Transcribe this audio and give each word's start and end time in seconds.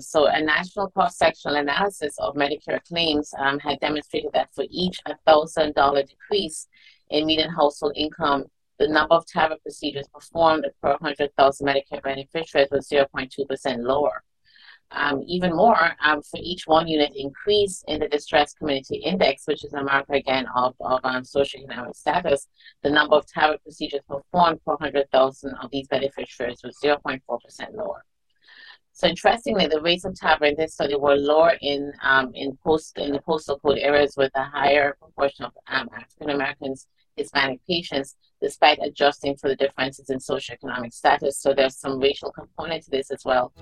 So, 0.00 0.26
a 0.26 0.42
national 0.42 0.90
cross 0.90 1.16
sectional 1.16 1.54
analysis 1.54 2.16
of 2.18 2.34
Medicare 2.34 2.82
claims 2.82 3.32
um, 3.38 3.60
had 3.60 3.78
demonstrated 3.78 4.32
that 4.34 4.52
for 4.52 4.64
each 4.68 5.00
$1,000 5.28 6.08
decrease 6.08 6.66
in 7.10 7.26
median 7.26 7.50
household 7.50 7.92
income, 7.94 8.46
the 8.80 8.88
number 8.88 9.14
of 9.14 9.24
TAVR 9.26 9.62
procedures 9.62 10.08
performed 10.12 10.66
per 10.82 10.96
100,000 10.98 11.64
Medicare 11.64 12.02
beneficiaries 12.02 12.70
was 12.72 12.88
0.2% 12.88 13.84
lower. 13.84 14.24
Um, 14.90 15.22
even 15.28 15.54
more, 15.54 15.92
um, 16.04 16.22
for 16.22 16.40
each 16.42 16.66
one 16.66 16.88
unit 16.88 17.12
increase 17.14 17.84
in 17.86 18.00
the 18.00 18.08
distress 18.08 18.52
community 18.52 18.96
index, 18.96 19.46
which 19.46 19.64
is 19.64 19.74
a 19.74 19.82
marker 19.84 20.14
again 20.14 20.46
of, 20.56 20.74
of 20.80 20.98
um, 21.04 21.22
socioeconomic 21.22 21.94
status, 21.94 22.48
the 22.82 22.90
number 22.90 23.14
of 23.14 23.26
TAVR 23.26 23.62
procedures 23.62 24.02
performed 24.08 24.58
per 24.64 24.72
100,000 24.72 25.54
of 25.62 25.70
these 25.70 25.86
beneficiaries 25.86 26.62
was 26.64 26.76
0.4% 26.82 27.20
lower. 27.74 28.04
So 28.96 29.08
interestingly, 29.08 29.66
the 29.66 29.80
rates 29.80 30.04
of 30.04 30.14
TAVR 30.14 30.50
in 30.50 30.54
this 30.56 30.74
study 30.74 30.94
were 30.94 31.16
lower 31.16 31.54
in 31.60 31.92
um, 32.00 32.30
in 32.32 32.56
post 32.64 32.96
in 32.96 33.10
the 33.10 33.20
postal 33.20 33.58
code 33.58 33.78
areas 33.78 34.14
with 34.16 34.30
a 34.36 34.44
higher 34.44 34.96
proportion 35.00 35.46
of 35.46 35.52
um, 35.66 35.88
African 35.92 36.30
Americans, 36.30 36.86
Hispanic 37.16 37.60
patients, 37.68 38.14
despite 38.40 38.78
adjusting 38.80 39.36
for 39.36 39.48
the 39.48 39.56
differences 39.56 40.10
in 40.10 40.18
socioeconomic 40.18 40.94
status. 40.94 41.40
So 41.40 41.52
there's 41.52 41.76
some 41.76 41.98
racial 41.98 42.30
component 42.30 42.84
to 42.84 42.90
this 42.92 43.10
as 43.10 43.24
well. 43.24 43.52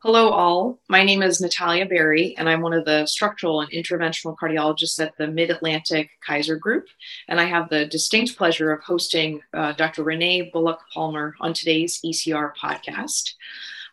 Hello, 0.00 0.28
all. 0.28 0.78
My 0.90 1.02
name 1.02 1.22
is 1.22 1.40
Natalia 1.40 1.86
Berry, 1.86 2.36
and 2.36 2.50
I'm 2.50 2.60
one 2.60 2.74
of 2.74 2.84
the 2.84 3.06
structural 3.06 3.62
and 3.62 3.70
interventional 3.70 4.36
cardiologists 4.36 5.02
at 5.02 5.16
the 5.16 5.26
Mid 5.26 5.50
Atlantic 5.50 6.10
Kaiser 6.24 6.56
Group. 6.56 6.84
And 7.28 7.40
I 7.40 7.44
have 7.44 7.70
the 7.70 7.86
distinct 7.86 8.36
pleasure 8.36 8.70
of 8.72 8.82
hosting 8.82 9.40
uh, 9.54 9.72
Dr. 9.72 10.02
Renee 10.02 10.50
Bullock 10.52 10.80
Palmer 10.92 11.34
on 11.40 11.54
today's 11.54 11.98
ECR 12.04 12.52
podcast. 12.54 13.32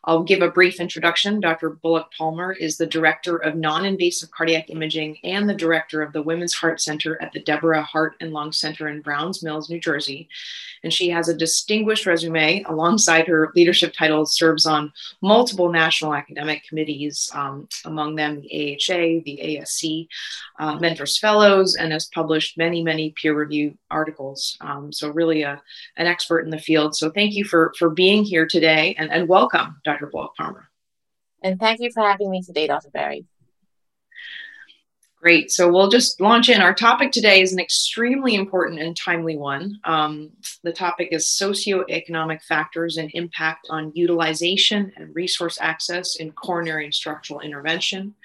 I'll 0.05 0.23
give 0.23 0.41
a 0.41 0.51
brief 0.51 0.81
introduction. 0.81 1.39
Dr. 1.39 1.69
Bullock 1.69 2.11
Palmer 2.17 2.51
is 2.51 2.75
the 2.75 2.85
Director 2.85 3.37
of 3.37 3.55
Non 3.55 3.85
Invasive 3.85 4.31
Cardiac 4.31 4.69
Imaging 4.69 5.17
and 5.23 5.47
the 5.47 5.53
Director 5.53 6.01
of 6.01 6.11
the 6.11 6.21
Women's 6.21 6.53
Heart 6.53 6.81
Center 6.81 7.21
at 7.21 7.31
the 7.31 7.39
Deborah 7.39 7.81
Heart 7.81 8.17
and 8.19 8.33
Lung 8.33 8.51
Center 8.51 8.89
in 8.89 9.01
Browns 9.01 9.41
Mills, 9.41 9.69
New 9.69 9.79
Jersey. 9.79 10.27
And 10.83 10.91
she 10.91 11.09
has 11.09 11.29
a 11.29 11.37
distinguished 11.37 12.05
resume 12.05 12.63
alongside 12.63 13.27
her 13.27 13.53
leadership 13.55 13.93
titles, 13.93 14.37
serves 14.37 14.65
on 14.65 14.91
multiple 15.21 15.71
national 15.71 16.13
academic 16.13 16.65
committees, 16.67 17.31
um, 17.33 17.69
among 17.85 18.15
them 18.15 18.41
the 18.41 18.75
AHA, 18.75 19.23
the 19.23 19.39
ASC, 19.41 20.07
uh, 20.59 20.75
Mentors 20.75 21.17
Fellows, 21.17 21.75
and 21.75 21.93
has 21.93 22.07
published 22.13 22.57
many, 22.57 22.83
many 22.83 23.11
peer 23.11 23.33
reviewed 23.33 23.77
articles. 23.89 24.57
Um, 24.59 24.91
so, 24.91 25.07
really 25.07 25.43
a, 25.43 25.61
an 25.95 26.07
expert 26.07 26.41
in 26.41 26.49
the 26.49 26.59
field. 26.59 26.97
So, 26.97 27.09
thank 27.09 27.33
you 27.33 27.45
for, 27.45 27.73
for 27.79 27.89
being 27.89 28.25
here 28.25 28.45
today 28.45 28.95
and, 28.97 29.09
and 29.09 29.29
welcome, 29.29 29.79
Dr. 29.85 29.92
Dr. 29.93 30.07
Bullock 30.11 30.35
Palmer. 30.35 30.69
And 31.43 31.59
thank 31.59 31.79
you 31.81 31.91
for 31.91 32.01
having 32.01 32.31
me 32.31 32.41
today, 32.41 32.67
Dr. 32.67 32.89
Berry. 32.89 33.25
Great. 35.23 35.51
So 35.51 35.71
we'll 35.71 35.89
just 35.89 36.19
launch 36.19 36.49
in. 36.49 36.61
Our 36.61 36.73
topic 36.73 37.13
today 37.13 37.41
is 37.41 37.53
an 37.53 37.59
extremely 37.59 38.35
important 38.35 38.81
and 38.81 38.95
timely 38.95 39.37
one. 39.37 39.79
Um, 39.85 40.31
the 40.63 40.73
topic 40.73 41.09
is 41.11 41.27
socioeconomic 41.27 42.41
factors 42.41 42.97
and 42.97 43.09
impact 43.13 43.67
on 43.69 43.93
utilization 43.95 44.91
and 44.97 45.15
resource 45.15 45.57
access 45.61 46.17
in 46.17 46.33
coronary 46.33 46.83
and 46.83 46.93
structural 46.93 47.39
intervention. 47.39 48.15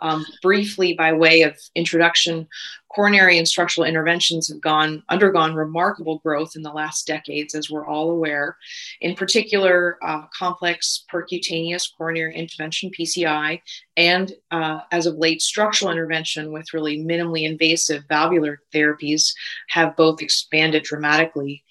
Um, 0.00 0.26
briefly, 0.42 0.94
by 0.94 1.12
way 1.12 1.42
of 1.42 1.56
introduction, 1.74 2.48
coronary 2.88 3.38
and 3.38 3.48
structural 3.48 3.86
interventions 3.86 4.48
have 4.48 4.60
gone 4.60 5.02
undergone 5.08 5.54
remarkable 5.54 6.18
growth 6.18 6.54
in 6.54 6.62
the 6.62 6.72
last 6.72 7.06
decades, 7.06 7.54
as 7.54 7.68
we're 7.68 7.86
all 7.86 8.10
aware. 8.10 8.56
In 9.00 9.14
particular, 9.16 9.98
uh, 10.02 10.26
complex 10.36 11.04
percutaneous 11.12 11.88
coronary 11.96 12.34
intervention 12.36 12.90
(PCI) 12.90 13.60
and, 13.96 14.32
uh, 14.52 14.80
as 14.92 15.06
of 15.06 15.16
late, 15.16 15.42
structural 15.42 15.90
intervention 15.90 16.52
with 16.52 16.72
really 16.72 16.98
minimally 16.98 17.42
invasive 17.42 18.04
valvular 18.08 18.60
therapies 18.72 19.32
have 19.68 19.96
both 19.96 20.22
expanded 20.22 20.84
dramatically. 20.84 21.64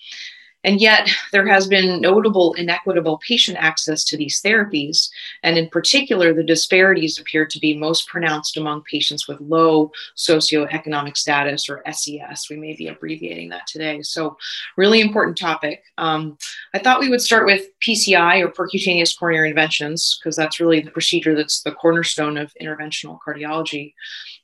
And 0.64 0.80
yet, 0.80 1.10
there 1.32 1.48
has 1.48 1.68
been 1.68 2.00
notable 2.00 2.54
inequitable 2.54 3.18
patient 3.20 3.58
access 3.60 4.04
to 4.06 4.18
these 4.18 4.42
therapies. 4.42 5.10
And 5.44 5.58
in 5.58 5.70
particular, 5.70 6.34
the 6.34 6.44
disparities 6.44 7.20
appear 7.20 7.46
to 7.46 7.60
be 7.60 7.76
most 7.76 8.08
pronounced 8.08 8.58
among 8.58 8.84
patients 8.84 9.28
with 9.28 9.42
low 9.42 9.92
socioeconomic 10.16 11.18
status 11.18 11.70
or 11.70 11.84
SES. 11.92 12.50
We 12.50 12.58
may 12.58 12.76
be 12.76 12.88
abbreviating 12.88 13.50
that 13.50 13.68
today. 13.68 14.02
So, 14.02 14.38
really 14.78 15.02
important 15.02 15.38
topic. 15.38 15.84
Um, 15.98 16.38
I 16.74 16.80
thought 16.80 17.00
we 17.00 17.10
would 17.10 17.22
start 17.22 17.46
with 17.46 17.68
PCI 17.86 18.42
or 18.42 18.50
percutaneous 18.50 19.18
coronary 19.18 19.50
interventions, 19.50 20.20
because 20.20 20.36
that's 20.36 20.60
really 20.60 20.80
the 20.80 20.92
procedure 20.92 21.36
that's 21.36 21.62
the 21.62 21.72
cornerstone 21.72 22.38
of 22.38 22.54
interventional 22.62 23.20
cardiology. 23.26 23.94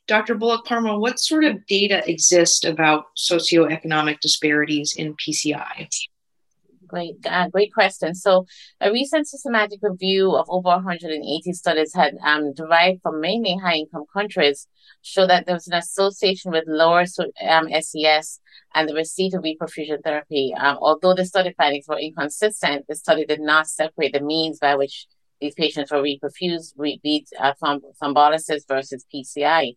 Dr. 0.06 0.34
Bullock 0.34 0.64
Palmer, 0.64 0.98
what 0.98 1.20
sort 1.20 1.44
of 1.44 1.64
data 1.66 2.02
exist 2.10 2.64
about 2.64 3.06
socioeconomic 3.16 4.20
disparities 4.20 4.94
in 4.96 5.14
PCI? 5.14 5.88
Great, 6.90 7.24
uh, 7.24 7.48
great 7.48 7.72
question. 7.72 8.16
So, 8.16 8.46
a 8.80 8.90
recent 8.90 9.28
systematic 9.28 9.78
review 9.80 10.34
of 10.34 10.46
over 10.48 10.70
180 10.70 11.52
studies 11.52 11.94
had 11.94 12.16
um, 12.24 12.52
derived 12.52 13.00
from 13.02 13.20
mainly 13.20 13.56
high 13.56 13.74
income 13.74 14.06
countries 14.12 14.66
show 15.00 15.24
that 15.28 15.46
there 15.46 15.54
was 15.54 15.68
an 15.68 15.74
association 15.74 16.50
with 16.50 16.64
lower 16.66 17.04
um, 17.48 17.68
SES 17.80 18.40
and 18.74 18.88
the 18.88 18.94
receipt 18.94 19.34
of 19.34 19.44
reperfusion 19.44 20.02
therapy. 20.02 20.52
Um, 20.58 20.78
although 20.80 21.14
the 21.14 21.24
study 21.24 21.54
findings 21.56 21.86
were 21.86 21.98
inconsistent, 21.98 22.86
the 22.88 22.96
study 22.96 23.24
did 23.24 23.40
not 23.40 23.68
separate 23.68 24.12
the 24.12 24.20
means 24.20 24.58
by 24.58 24.74
which 24.74 25.06
these 25.40 25.54
patients 25.54 25.92
were 25.92 26.02
reperfused, 26.02 26.76
be 26.76 27.24
uh, 27.38 27.52
thrombolysis 28.02 28.66
versus 28.66 29.06
PCI. 29.14 29.76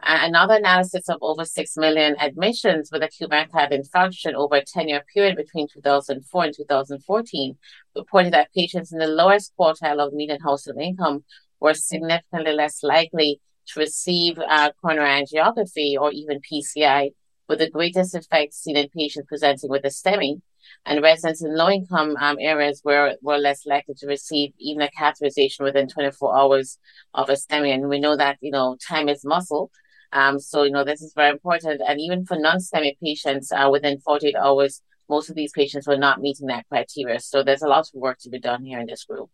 Another 0.00 0.54
analysis 0.54 1.08
of 1.08 1.18
over 1.22 1.44
6 1.44 1.76
million 1.76 2.16
admissions 2.20 2.90
with 2.92 3.02
acute 3.02 3.30
myocardial 3.30 3.80
infarction 3.80 4.34
over 4.34 4.56
a 4.56 4.64
10 4.64 4.88
year 4.88 5.02
period 5.12 5.36
between 5.36 5.66
2004 5.72 6.44
and 6.44 6.54
2014 6.54 7.56
reported 7.96 8.32
that 8.32 8.52
patients 8.52 8.92
in 8.92 8.98
the 8.98 9.06
lowest 9.06 9.52
quartile 9.58 10.04
of 10.04 10.12
median 10.12 10.40
household 10.40 10.78
income 10.80 11.24
were 11.60 11.74
significantly 11.74 12.52
less 12.52 12.82
likely 12.82 13.40
to 13.66 13.80
receive 13.80 14.38
uh, 14.38 14.70
coronary 14.80 15.22
angiography 15.22 15.96
or 15.98 16.12
even 16.12 16.40
PCI, 16.40 17.10
with 17.48 17.58
the 17.58 17.70
greatest 17.70 18.14
effects 18.14 18.62
seen 18.62 18.76
in 18.76 18.88
patients 18.88 19.26
presenting 19.28 19.70
with 19.70 19.84
a 19.84 19.88
STEMI. 19.88 20.40
And 20.86 21.02
residents 21.02 21.42
in 21.42 21.56
low 21.56 21.68
income 21.68 22.16
um, 22.18 22.36
areas 22.40 22.80
were, 22.84 23.16
were 23.22 23.36
less 23.36 23.66
likely 23.66 23.94
to 23.98 24.06
receive 24.06 24.52
even 24.58 24.82
a 24.82 24.90
catheterization 24.98 25.60
within 25.60 25.88
24 25.88 26.36
hours 26.36 26.78
of 27.12 27.28
a 27.28 27.34
STEMI. 27.34 27.74
And 27.74 27.88
we 27.88 28.00
know 28.00 28.16
that, 28.16 28.38
you 28.40 28.50
know, 28.50 28.76
time 28.86 29.08
is 29.08 29.24
muscle. 29.24 29.70
Um, 30.14 30.38
so, 30.38 30.62
you 30.62 30.70
know, 30.70 30.84
this 30.84 31.02
is 31.02 31.12
very 31.14 31.30
important. 31.30 31.82
And 31.86 32.00
even 32.00 32.24
for 32.24 32.38
non-STEMI 32.38 32.98
patients, 33.02 33.52
uh, 33.52 33.68
within 33.70 33.98
48 33.98 34.36
hours, 34.36 34.80
most 35.08 35.28
of 35.28 35.36
these 35.36 35.52
patients 35.52 35.86
were 35.86 35.98
not 35.98 36.20
meeting 36.20 36.46
that 36.46 36.66
criteria. 36.68 37.20
So 37.20 37.42
there's 37.42 37.62
a 37.62 37.68
lot 37.68 37.80
of 37.80 38.00
work 38.00 38.18
to 38.20 38.30
be 38.30 38.38
done 38.38 38.64
here 38.64 38.78
in 38.78 38.86
this 38.86 39.04
group. 39.04 39.28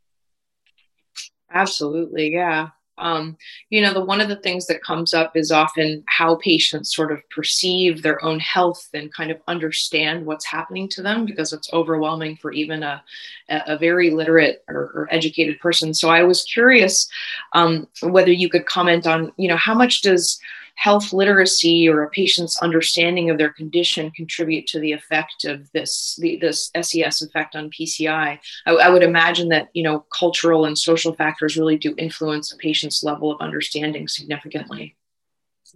Absolutely, 1.52 2.32
yeah. 2.32 2.70
Um, 3.00 3.38
you 3.70 3.80
know, 3.80 3.94
the 3.94 4.04
one 4.04 4.20
of 4.20 4.28
the 4.28 4.36
things 4.36 4.66
that 4.66 4.82
comes 4.82 5.14
up 5.14 5.34
is 5.34 5.50
often 5.50 6.04
how 6.06 6.36
patients 6.36 6.94
sort 6.94 7.10
of 7.10 7.19
perceive 7.30 8.02
their 8.02 8.22
own 8.22 8.38
health 8.40 8.88
and 8.92 9.12
kind 9.12 9.30
of 9.30 9.38
understand 9.48 10.26
what's 10.26 10.44
happening 10.44 10.86
to 10.90 11.02
them 11.02 11.24
because 11.24 11.52
it's 11.54 11.72
overwhelming 11.72 12.36
for 12.36 12.52
even 12.52 12.82
a, 12.82 13.02
a 13.48 13.78
very 13.78 14.10
literate 14.10 14.62
or, 14.69 14.92
or 14.94 15.08
educated 15.10 15.58
person. 15.60 15.94
So 15.94 16.10
I 16.10 16.22
was 16.24 16.44
curious 16.44 17.08
um, 17.54 17.88
whether 18.02 18.32
you 18.32 18.50
could 18.50 18.66
comment 18.66 19.06
on, 19.06 19.32
you 19.38 19.48
know, 19.48 19.56
how 19.56 19.74
much 19.74 20.02
does 20.02 20.38
health 20.76 21.12
literacy 21.12 21.88
or 21.88 22.03
a 22.03 22.10
patient's 22.10 22.60
understanding 22.62 23.31
of 23.31 23.38
their 23.38 23.53
condition 23.53 24.10
contribute 24.12 24.66
to 24.66 24.81
the 24.81 24.92
effect 24.92 25.44
of 25.44 25.70
this 25.72 26.19
the, 26.20 26.36
this 26.36 26.70
SES 26.81 27.22
effect 27.22 27.56
on 27.56 27.70
PCI. 27.70 28.38
I, 28.67 28.70
I, 28.70 28.88
would 28.88 29.02
imagine 29.02 29.49
that 29.49 29.69
you 29.75 29.82
know 29.82 30.06
cultural 30.17 30.64
and 30.64 30.76
social 30.76 31.14
factors 31.14 31.56
really 31.56 31.76
do 31.76 31.94
influence 31.99 32.52
a 32.52 32.56
patient's 32.56 33.02
level 33.02 33.31
of 33.31 33.40
understanding 33.40 34.08
significantly. 34.08 34.96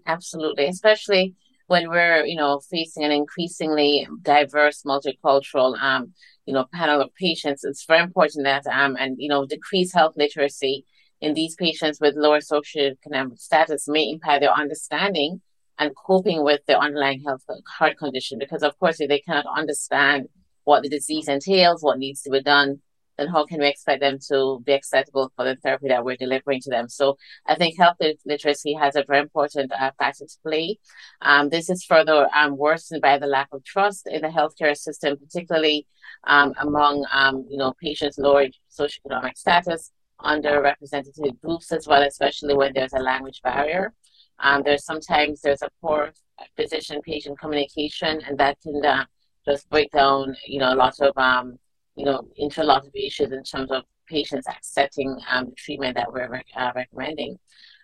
Absolutely, 0.06 0.66
especially 0.66 1.34
when 1.66 1.88
we're 1.88 2.24
you 2.24 2.36
know 2.36 2.60
facing 2.70 3.04
an 3.04 3.12
increasingly 3.12 4.06
diverse 4.22 4.82
multicultural 4.82 5.80
um, 5.80 6.12
you 6.46 6.54
know 6.54 6.66
panel 6.72 7.00
of 7.00 7.14
patients. 7.14 7.64
It's 7.64 7.84
very 7.84 8.02
important 8.02 8.44
that 8.44 8.66
um 8.66 8.96
and 8.98 9.16
you 9.18 9.28
know 9.28 9.46
decrease 9.46 9.92
health 9.92 10.14
literacy 10.16 10.84
in 11.20 11.34
these 11.34 11.54
patients 11.54 12.00
with 12.00 12.14
lower 12.16 12.40
socioeconomic 12.40 13.38
status 13.38 13.88
may 13.88 14.10
impair 14.10 14.40
their 14.40 14.52
understanding 14.52 15.40
and 15.78 15.94
coping 15.96 16.44
with 16.44 16.60
their 16.66 16.78
underlying 16.78 17.22
health 17.24 17.42
heart 17.66 17.96
condition 17.98 18.38
because 18.38 18.62
of 18.62 18.78
course 18.78 19.00
if 19.00 19.08
they 19.08 19.20
cannot 19.20 19.46
understand 19.56 20.28
what 20.64 20.82
the 20.82 20.88
disease 20.88 21.28
entails 21.28 21.82
what 21.82 21.98
needs 21.98 22.22
to 22.22 22.30
be 22.30 22.42
done 22.42 22.80
then 23.16 23.28
how 23.28 23.44
can 23.44 23.60
we 23.60 23.68
expect 23.68 24.00
them 24.00 24.18
to 24.28 24.60
be 24.64 24.72
acceptable 24.72 25.32
for 25.36 25.44
the 25.44 25.56
therapy 25.56 25.88
that 25.88 26.04
we're 26.04 26.16
delivering 26.16 26.60
to 26.62 26.70
them? 26.70 26.88
So 26.88 27.16
I 27.46 27.54
think 27.54 27.78
health 27.78 27.96
literacy 28.24 28.74
has 28.74 28.96
a 28.96 29.04
very 29.06 29.20
important 29.20 29.72
uh, 29.72 29.92
factor 29.98 30.24
to 30.24 30.36
play. 30.42 30.78
Um, 31.22 31.48
this 31.48 31.70
is 31.70 31.84
further 31.84 32.28
um, 32.34 32.56
worsened 32.56 33.02
by 33.02 33.18
the 33.18 33.26
lack 33.26 33.48
of 33.52 33.64
trust 33.64 34.08
in 34.10 34.22
the 34.22 34.28
healthcare 34.28 34.76
system, 34.76 35.16
particularly 35.16 35.86
um, 36.26 36.54
among 36.58 37.04
um, 37.12 37.46
you 37.48 37.58
know 37.58 37.74
patients 37.80 38.18
lower 38.18 38.46
socioeconomic 38.70 39.36
status, 39.36 39.90
underrepresented 40.24 41.40
groups 41.42 41.72
as 41.72 41.86
well, 41.86 42.02
especially 42.02 42.54
when 42.54 42.72
there's 42.74 42.92
a 42.94 42.98
language 43.10 43.40
barrier. 43.42 43.92
Um, 44.38 44.62
there's 44.64 44.84
sometimes 44.84 45.40
there's 45.40 45.62
a 45.62 45.70
poor 45.80 46.12
physician-patient 46.56 47.38
communication, 47.38 48.20
and 48.26 48.36
that 48.38 48.60
can 48.60 48.84
uh, 48.84 49.04
just 49.48 49.68
break 49.70 49.90
down, 49.92 50.34
you 50.46 50.58
know, 50.58 50.72
a 50.72 50.80
lot 50.84 50.98
of 51.00 51.16
um, 51.16 51.58
you 51.96 52.04
know, 52.04 52.26
into 52.36 52.62
a 52.62 52.64
lot 52.64 52.84
of 52.84 52.90
issues 52.94 53.30
in 53.30 53.42
terms 53.44 53.70
of 53.70 53.84
patients 54.08 54.46
accepting 54.48 55.16
um, 55.30 55.46
the 55.46 55.54
treatment 55.54 55.96
that 55.96 56.12
we're 56.12 56.42
uh, 56.56 56.72
recommending. 56.74 57.38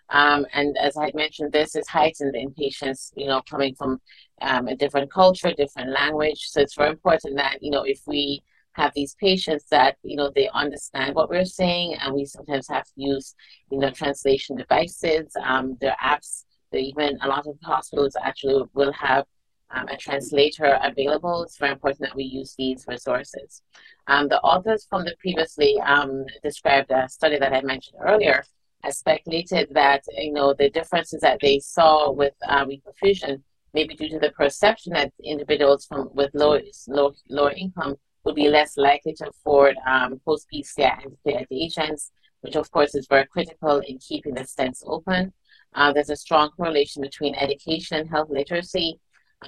Um, 0.09 0.45
and 0.53 0.77
as 0.77 0.97
I 0.97 1.11
mentioned, 1.13 1.53
this 1.53 1.75
is 1.75 1.87
heightened 1.87 2.35
in 2.35 2.53
patients, 2.53 3.13
you 3.15 3.27
know, 3.27 3.41
coming 3.49 3.73
from 3.75 4.01
um, 4.41 4.67
a 4.67 4.75
different 4.75 5.11
culture, 5.11 5.53
different 5.53 5.91
language. 5.91 6.41
So 6.49 6.59
it's 6.61 6.75
very 6.75 6.89
important 6.89 7.37
that, 7.37 7.59
you 7.61 7.71
know, 7.71 7.83
if 7.83 8.01
we 8.05 8.43
have 8.73 8.91
these 8.95 9.15
patients 9.15 9.65
that, 9.71 9.97
you 10.03 10.15
know, 10.15 10.31
they 10.33 10.49
understand 10.53 11.15
what 11.15 11.29
we're 11.29 11.45
saying, 11.45 11.95
and 11.95 12.13
we 12.13 12.25
sometimes 12.25 12.67
have 12.69 12.85
to 12.85 12.93
use, 12.95 13.35
you 13.69 13.79
know, 13.79 13.91
translation 13.91 14.55
devices. 14.55 15.33
Um, 15.43 15.77
apps, 16.01 16.45
even 16.73 17.17
a 17.21 17.27
lot 17.27 17.45
of 17.47 17.57
hospitals 17.63 18.15
actually 18.21 18.63
will 18.73 18.93
have 18.93 19.25
um, 19.73 19.87
a 19.87 19.97
translator 19.97 20.79
available. 20.83 21.43
It's 21.43 21.57
very 21.57 21.73
important 21.73 22.01
that 22.01 22.15
we 22.15 22.23
use 22.23 22.55
these 22.57 22.85
resources. 22.87 23.61
Um, 24.07 24.27
the 24.27 24.39
authors 24.41 24.85
from 24.89 25.03
the 25.03 25.15
previously 25.19 25.79
um, 25.81 26.25
described 26.43 26.91
uh, 26.91 27.07
study 27.07 27.37
that 27.39 27.53
I 27.53 27.61
mentioned 27.61 27.97
earlier 28.01 28.43
has 28.83 28.97
speculated 28.97 29.69
that 29.73 30.03
you 30.17 30.33
know 30.33 30.53
the 30.53 30.69
differences 30.69 31.21
that 31.21 31.39
they 31.41 31.59
saw 31.59 32.11
with 32.11 32.33
uh, 32.47 32.65
reperfusion 32.65 33.41
may 33.73 33.85
be 33.85 33.95
due 33.95 34.09
to 34.09 34.19
the 34.19 34.31
perception 34.31 34.93
that 34.93 35.13
individuals 35.23 35.85
from 35.85 36.09
with 36.13 36.31
low, 36.33 36.59
low 36.87 37.13
lower 37.29 37.51
income 37.51 37.95
would 38.23 38.35
be 38.35 38.49
less 38.49 38.77
likely 38.77 39.13
to 39.13 39.29
afford 39.29 39.75
um, 39.85 40.19
post 40.25 40.47
PCI 40.53 41.03
agents, 41.51 42.11
which 42.41 42.55
of 42.55 42.69
course 42.71 42.95
is 42.95 43.07
very 43.07 43.25
critical 43.25 43.79
in 43.79 43.97
keeping 43.97 44.33
the 44.33 44.41
stents 44.41 44.83
open. 44.85 45.33
Uh, 45.73 45.91
there's 45.93 46.09
a 46.09 46.15
strong 46.15 46.49
correlation 46.51 47.01
between 47.01 47.33
education 47.35 47.97
and 47.97 48.09
health 48.09 48.29
literacy 48.29 48.99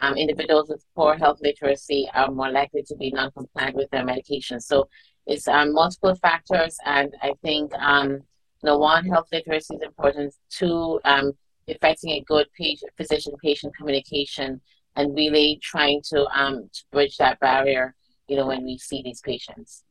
um, 0.01 0.15
individuals 0.15 0.69
with 0.69 0.85
poor 0.95 1.15
health 1.15 1.39
literacy 1.41 2.09
are 2.13 2.31
more 2.31 2.49
likely 2.49 2.83
to 2.83 2.95
be 2.95 3.11
non-compliant 3.11 3.75
with 3.75 3.89
their 3.91 4.03
medication. 4.03 4.59
So 4.59 4.89
it's 5.27 5.47
um, 5.47 5.73
multiple 5.73 6.15
factors, 6.15 6.77
and 6.85 7.13
I 7.21 7.33
think 7.41 7.73
um, 7.75 8.21
one 8.61 9.05
health 9.05 9.27
literacy 9.31 9.75
is 9.75 9.81
important. 9.81 10.33
Two, 10.49 10.99
um, 11.05 11.33
effecting 11.67 12.11
a 12.11 12.21
good 12.21 12.47
patient, 12.57 12.91
physician-patient 12.97 13.75
communication, 13.75 14.61
and 14.95 15.15
really 15.15 15.59
trying 15.61 16.01
to 16.09 16.25
um, 16.27 16.69
to 16.73 16.83
bridge 16.91 17.17
that 17.17 17.39
barrier. 17.39 17.95
You 18.27 18.37
know 18.37 18.47
when 18.47 18.63
we 18.63 18.77
see 18.77 19.01
these 19.03 19.21
patients. 19.21 19.83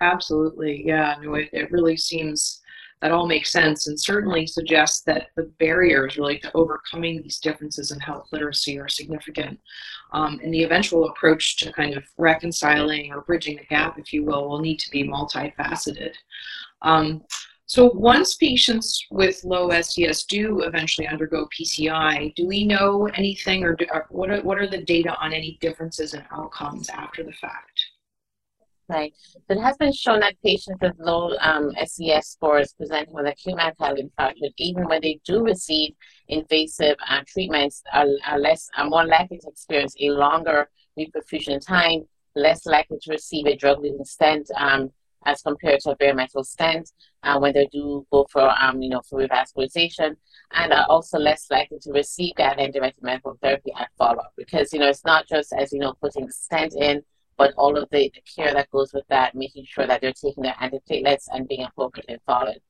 Absolutely, 0.00 0.82
yeah. 0.86 1.16
No, 1.20 1.34
it, 1.34 1.50
it 1.52 1.70
really 1.70 1.96
seems 1.96 2.62
that 3.00 3.12
all 3.12 3.26
makes 3.26 3.50
sense 3.50 3.86
and 3.86 3.98
certainly 3.98 4.46
suggests 4.46 5.00
that 5.02 5.28
the 5.36 5.44
barriers 5.58 6.18
really 6.18 6.38
to 6.38 6.50
overcoming 6.54 7.22
these 7.22 7.38
differences 7.38 7.92
in 7.92 8.00
health 8.00 8.28
literacy 8.30 8.78
are 8.78 8.88
significant. 8.88 9.58
Um, 10.12 10.38
and 10.42 10.52
the 10.52 10.64
eventual 10.64 11.08
approach 11.08 11.56
to 11.58 11.72
kind 11.72 11.96
of 11.96 12.04
reconciling 12.18 13.10
or 13.12 13.22
bridging 13.22 13.56
the 13.56 13.64
gap, 13.64 13.98
if 13.98 14.12
you 14.12 14.24
will, 14.24 14.48
will 14.48 14.60
need 14.60 14.78
to 14.80 14.90
be 14.90 15.04
multifaceted. 15.04 16.12
Um, 16.82 17.22
so 17.70 17.88
once 17.94 18.34
patients 18.34 19.06
with 19.12 19.44
low 19.44 19.70
SES 19.70 20.24
do 20.24 20.62
eventually 20.62 21.06
undergo 21.06 21.46
PCI, 21.56 22.34
do 22.34 22.44
we 22.44 22.66
know 22.66 23.08
anything 23.14 23.62
or, 23.62 23.76
do, 23.76 23.86
or 23.92 24.06
what, 24.10 24.28
are, 24.28 24.42
what 24.42 24.58
are 24.58 24.66
the 24.66 24.82
data 24.82 25.14
on 25.20 25.32
any 25.32 25.56
differences 25.60 26.12
in 26.14 26.24
outcomes 26.32 26.88
after 26.88 27.22
the 27.22 27.30
fact? 27.30 27.80
Right. 28.88 29.14
It 29.48 29.60
has 29.60 29.76
been 29.76 29.92
shown 29.92 30.18
that 30.18 30.34
patients 30.44 30.78
with 30.82 30.94
low 30.98 31.36
um, 31.38 31.70
SES 31.84 32.30
scores 32.30 32.74
presenting 32.76 33.14
with 33.14 33.26
acute 33.26 33.56
myocardial 33.56 34.10
infarction, 34.10 34.52
even 34.56 34.88
when 34.88 35.00
they 35.00 35.20
do 35.24 35.44
receive 35.44 35.92
invasive 36.26 36.96
uh, 37.08 37.20
treatments, 37.24 37.84
are, 37.92 38.08
are 38.26 38.40
less 38.40 38.68
are 38.76 38.88
more 38.88 39.06
likely 39.06 39.38
to 39.38 39.46
experience 39.48 39.94
a 40.00 40.10
longer 40.10 40.68
reperfusion 40.98 41.64
time, 41.64 42.02
less 42.34 42.66
likely 42.66 42.98
to 43.02 43.12
receive 43.12 43.46
a 43.46 43.54
drug-eluting 43.54 44.04
stent 44.04 44.50
um, 44.56 44.90
as 45.26 45.42
compared 45.42 45.80
to 45.80 45.90
a 45.90 45.96
bare 45.96 46.14
metal 46.14 46.42
stent 46.42 46.90
uh, 47.22 47.38
when 47.38 47.52
they 47.52 47.66
do 47.72 48.06
go 48.10 48.26
for 48.30 48.50
um, 48.60 48.80
you 48.80 48.88
know 48.88 49.02
for 49.08 49.20
revascularization, 49.20 50.16
and 50.52 50.72
are 50.72 50.86
also 50.88 51.18
less 51.18 51.46
likely 51.50 51.78
to 51.80 51.92
receive 51.92 52.34
guideline 52.36 52.74
medical 53.02 53.36
therapy 53.42 53.72
at 53.78 53.88
follow-up 53.98 54.32
because 54.36 54.72
you 54.72 54.78
know 54.78 54.88
it's 54.88 55.04
not 55.04 55.28
just 55.28 55.52
as 55.52 55.72
you 55.72 55.78
know 55.78 55.94
putting 56.00 56.26
the 56.26 56.32
stent 56.32 56.74
in 56.74 57.02
but 57.40 57.54
all 57.56 57.74
of 57.78 57.88
the, 57.90 58.12
the 58.14 58.20
care 58.36 58.52
that 58.52 58.70
goes 58.70 58.92
with 58.92 59.06
that, 59.08 59.34
making 59.34 59.64
sure 59.66 59.86
that 59.86 60.02
they're 60.02 60.12
taking 60.12 60.42
their 60.42 60.54
antiplatelets 60.60 61.24
and 61.32 61.48
being 61.48 61.64
appropriately 61.64 62.18
followed. 62.26 62.60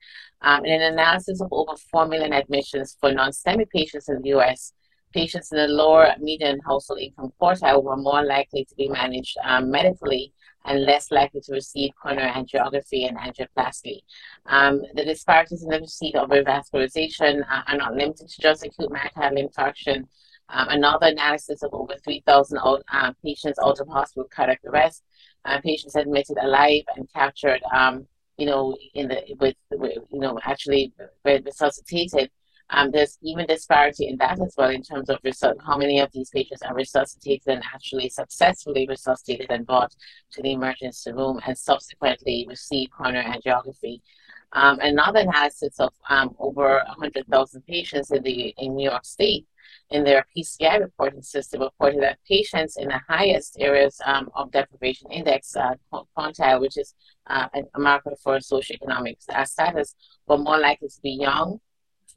Um, 0.43 0.64
in 0.64 0.81
an 0.81 0.93
analysis 0.93 1.41
of 1.41 1.49
over 1.50 1.73
4 1.91 2.06
million 2.06 2.32
admissions 2.32 2.97
for 3.00 3.11
non-STEMI 3.11 3.69
patients 3.69 4.08
in 4.08 4.23
the 4.23 4.29
US, 4.38 4.73
patients 5.12 5.50
in 5.50 5.58
the 5.58 5.67
lower 5.67 6.14
median 6.20 6.61
household 6.64 7.00
income 7.00 7.32
quartile 7.43 7.82
were 7.82 7.97
more 7.97 8.25
likely 8.25 8.64
to 8.64 8.75
be 8.76 8.88
managed 8.88 9.37
um, 9.43 9.73
medically 9.73 10.32
and 10.64 10.82
less 10.82 11.10
likely 11.10 11.40
to 11.40 11.52
receive 11.52 11.90
coronary 12.00 12.30
angiography 12.30 13.08
and 13.08 13.16
angioplasty. 13.16 14.00
Um, 14.46 14.82
the 14.94 15.04
disparities 15.04 15.62
in 15.62 15.70
the 15.70 15.80
receipt 15.80 16.14
of 16.14 16.28
revascularization 16.28 17.42
uh, 17.42 17.62
are 17.66 17.76
not 17.76 17.94
limited 17.94 18.28
to 18.28 18.40
just 18.40 18.64
acute 18.64 18.90
myocardial 18.90 19.48
infarction, 19.48 20.06
um, 20.52 20.68
another 20.68 21.06
analysis 21.06 21.62
of 21.62 21.72
over 21.72 21.94
3,000 22.02 22.58
um, 22.58 23.16
patients 23.24 23.58
out 23.62 23.80
of 23.80 23.88
hospital 23.88 24.28
cardiac 24.34 24.60
arrest, 24.66 25.02
uh, 25.44 25.60
patients 25.60 25.94
admitted 25.94 26.36
alive 26.42 26.82
and 26.96 27.08
captured, 27.12 27.60
um, 27.72 28.06
you 28.36 28.46
know, 28.46 28.76
in 28.94 29.08
the 29.08 29.22
with, 29.38 29.54
with 29.70 29.98
you 30.10 30.18
know 30.18 30.38
actually 30.44 30.92
resuscitated. 31.24 32.30
Um, 32.70 32.90
there's 32.90 33.19
even 33.22 33.46
disparity 33.46 34.06
in 34.08 34.17
that 34.19 34.40
as 34.40 34.55
well 34.56 34.70
in 34.70 34.82
terms 34.82 35.11
of 35.11 35.20
resu- 35.22 35.55
how 35.64 35.76
many 35.76 36.00
of 36.00 36.11
these 36.12 36.31
patients 36.31 36.62
are 36.62 36.75
resuscitated 36.75 37.49
and 37.49 37.62
actually 37.75 38.08
successfully 38.08 38.87
resuscitated 38.88 39.50
and 39.50 39.67
brought 39.67 39.93
to 40.32 40.43
the 40.43 40.52
emergency 40.52 41.12
room 41.12 41.40
and 41.46 41.58
subsequently 41.58 42.46
receive 42.49 42.88
coronary 42.90 43.25
angiography. 43.25 44.00
Um, 44.52 44.78
another 44.81 45.20
analysis 45.20 45.78
of 45.78 45.93
um, 46.08 46.34
over 46.38 46.82
100,000 46.87 47.67
patients 47.67 48.11
in 48.11 48.22
the 48.22 48.55
in 48.58 48.75
New 48.75 48.88
York 48.90 49.05
State 49.05 49.46
in 49.90 50.05
their 50.05 50.25
PCI 50.37 50.81
reporting 50.81 51.23
system 51.23 51.62
reported 51.62 52.02
that 52.02 52.19
patients 52.26 52.76
in 52.76 52.88
the 52.88 53.00
highest 53.08 53.56
areas 53.58 54.00
um, 54.05 54.28
of 54.34 54.50
deprivation 54.50 55.11
index, 55.11 55.55
uh, 55.56 55.75
quantile, 56.16 56.61
which 56.61 56.76
is 56.76 56.94
uh, 57.28 57.49
a 57.75 57.78
marker 57.78 58.14
for 58.23 58.38
socioeconomic 58.38 59.16
status, 59.44 59.94
were 60.26 60.38
more 60.38 60.59
likely 60.59 60.88
to 60.88 61.00
be 61.02 61.11
young, 61.11 61.61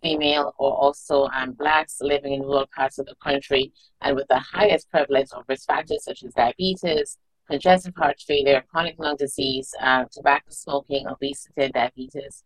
female, 0.03 0.53
or 0.60 0.72
also 0.72 1.27
um, 1.33 1.53
blacks 1.53 1.98
living 2.01 2.33
in 2.33 2.41
rural 2.41 2.67
parts 2.75 3.00
of 3.00 3.07
the 3.07 3.15
country, 3.24 3.72
and 4.01 4.15
with 4.15 4.27
the 4.27 4.39
highest 4.39 4.91
prevalence 4.91 5.33
of 5.33 5.43
risk 5.48 5.65
factors 5.65 6.03
such 6.03 6.24
as 6.24 6.33
diabetes, 6.33 7.17
congestive 7.50 7.93
heart 7.98 8.19
failure, 8.27 8.63
chronic 8.69 8.95
lung 9.00 9.15
disease, 9.15 9.74
uh, 9.81 10.05
tobacco 10.12 10.45
smoking, 10.50 11.07
obesity, 11.07 11.53
and 11.57 11.74
diabetes. 11.74 12.43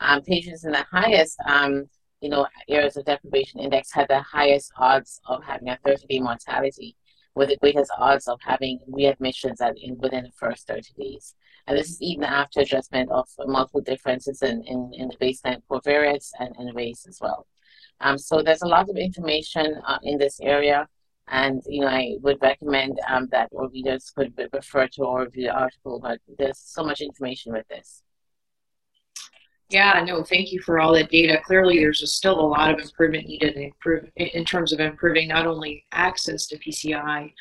Um, 0.00 0.22
patients 0.22 0.64
in 0.64 0.72
the 0.72 0.84
highest 0.90 1.38
um, 1.46 1.84
you 2.24 2.30
know, 2.30 2.46
areas 2.70 2.96
of 2.96 3.04
deprivation 3.04 3.60
index 3.60 3.92
had 3.92 4.08
the 4.08 4.22
highest 4.22 4.72
odds 4.78 5.20
of 5.26 5.44
having 5.44 5.68
a 5.68 5.78
30 5.84 6.06
day 6.06 6.20
mortality, 6.20 6.96
with 7.34 7.50
the 7.50 7.56
greatest 7.58 7.90
odds 7.98 8.26
of 8.28 8.40
having 8.42 8.78
readmissions 8.90 9.60
at, 9.60 9.74
in, 9.76 9.98
within 9.98 10.24
the 10.24 10.32
first 10.32 10.66
30 10.66 10.94
days. 10.98 11.34
And 11.66 11.78
this 11.78 11.90
is 11.90 12.02
even 12.02 12.24
after 12.24 12.60
adjustment 12.60 13.10
of 13.10 13.28
multiple 13.46 13.80
differences 13.80 14.42
in, 14.42 14.62
in, 14.66 14.90
in 14.92 15.08
the 15.08 15.16
baseline 15.16 15.62
covariates 15.70 16.30
and, 16.38 16.54
and 16.58 16.74
race 16.74 17.06
as 17.08 17.18
well. 17.20 17.46
Um, 18.00 18.18
so 18.18 18.42
there's 18.42 18.62
a 18.62 18.68
lot 18.68 18.90
of 18.90 18.96
information 18.96 19.80
uh, 19.86 19.98
in 20.02 20.18
this 20.18 20.40
area. 20.40 20.88
And, 21.28 21.62
you 21.66 21.80
know, 21.80 21.88
I 21.88 22.16
would 22.20 22.38
recommend 22.42 23.00
um, 23.08 23.28
that 23.30 23.48
our 23.58 23.68
readers 23.68 24.12
could 24.14 24.38
refer 24.52 24.88
to 24.88 25.06
our 25.06 25.24
review 25.24 25.44
the 25.44 25.54
article, 25.54 25.98
but 26.00 26.20
there's 26.38 26.58
so 26.58 26.84
much 26.84 27.00
information 27.00 27.52
with 27.52 27.66
this. 27.68 28.02
Yeah, 29.70 30.04
no, 30.06 30.22
thank 30.22 30.52
you 30.52 30.60
for 30.60 30.78
all 30.78 30.92
that 30.92 31.10
data. 31.10 31.40
Clearly, 31.42 31.78
there's 31.78 32.12
still 32.12 32.38
a 32.38 32.46
lot 32.46 32.72
of 32.72 32.78
improvement 32.78 33.26
needed 33.26 33.56
in, 33.56 33.62
improve, 33.64 34.04
in 34.16 34.44
terms 34.44 34.72
of 34.74 34.80
improving 34.80 35.28
not 35.28 35.46
only 35.46 35.84
access 35.92 36.46
to 36.48 36.58
PCI 36.58 37.32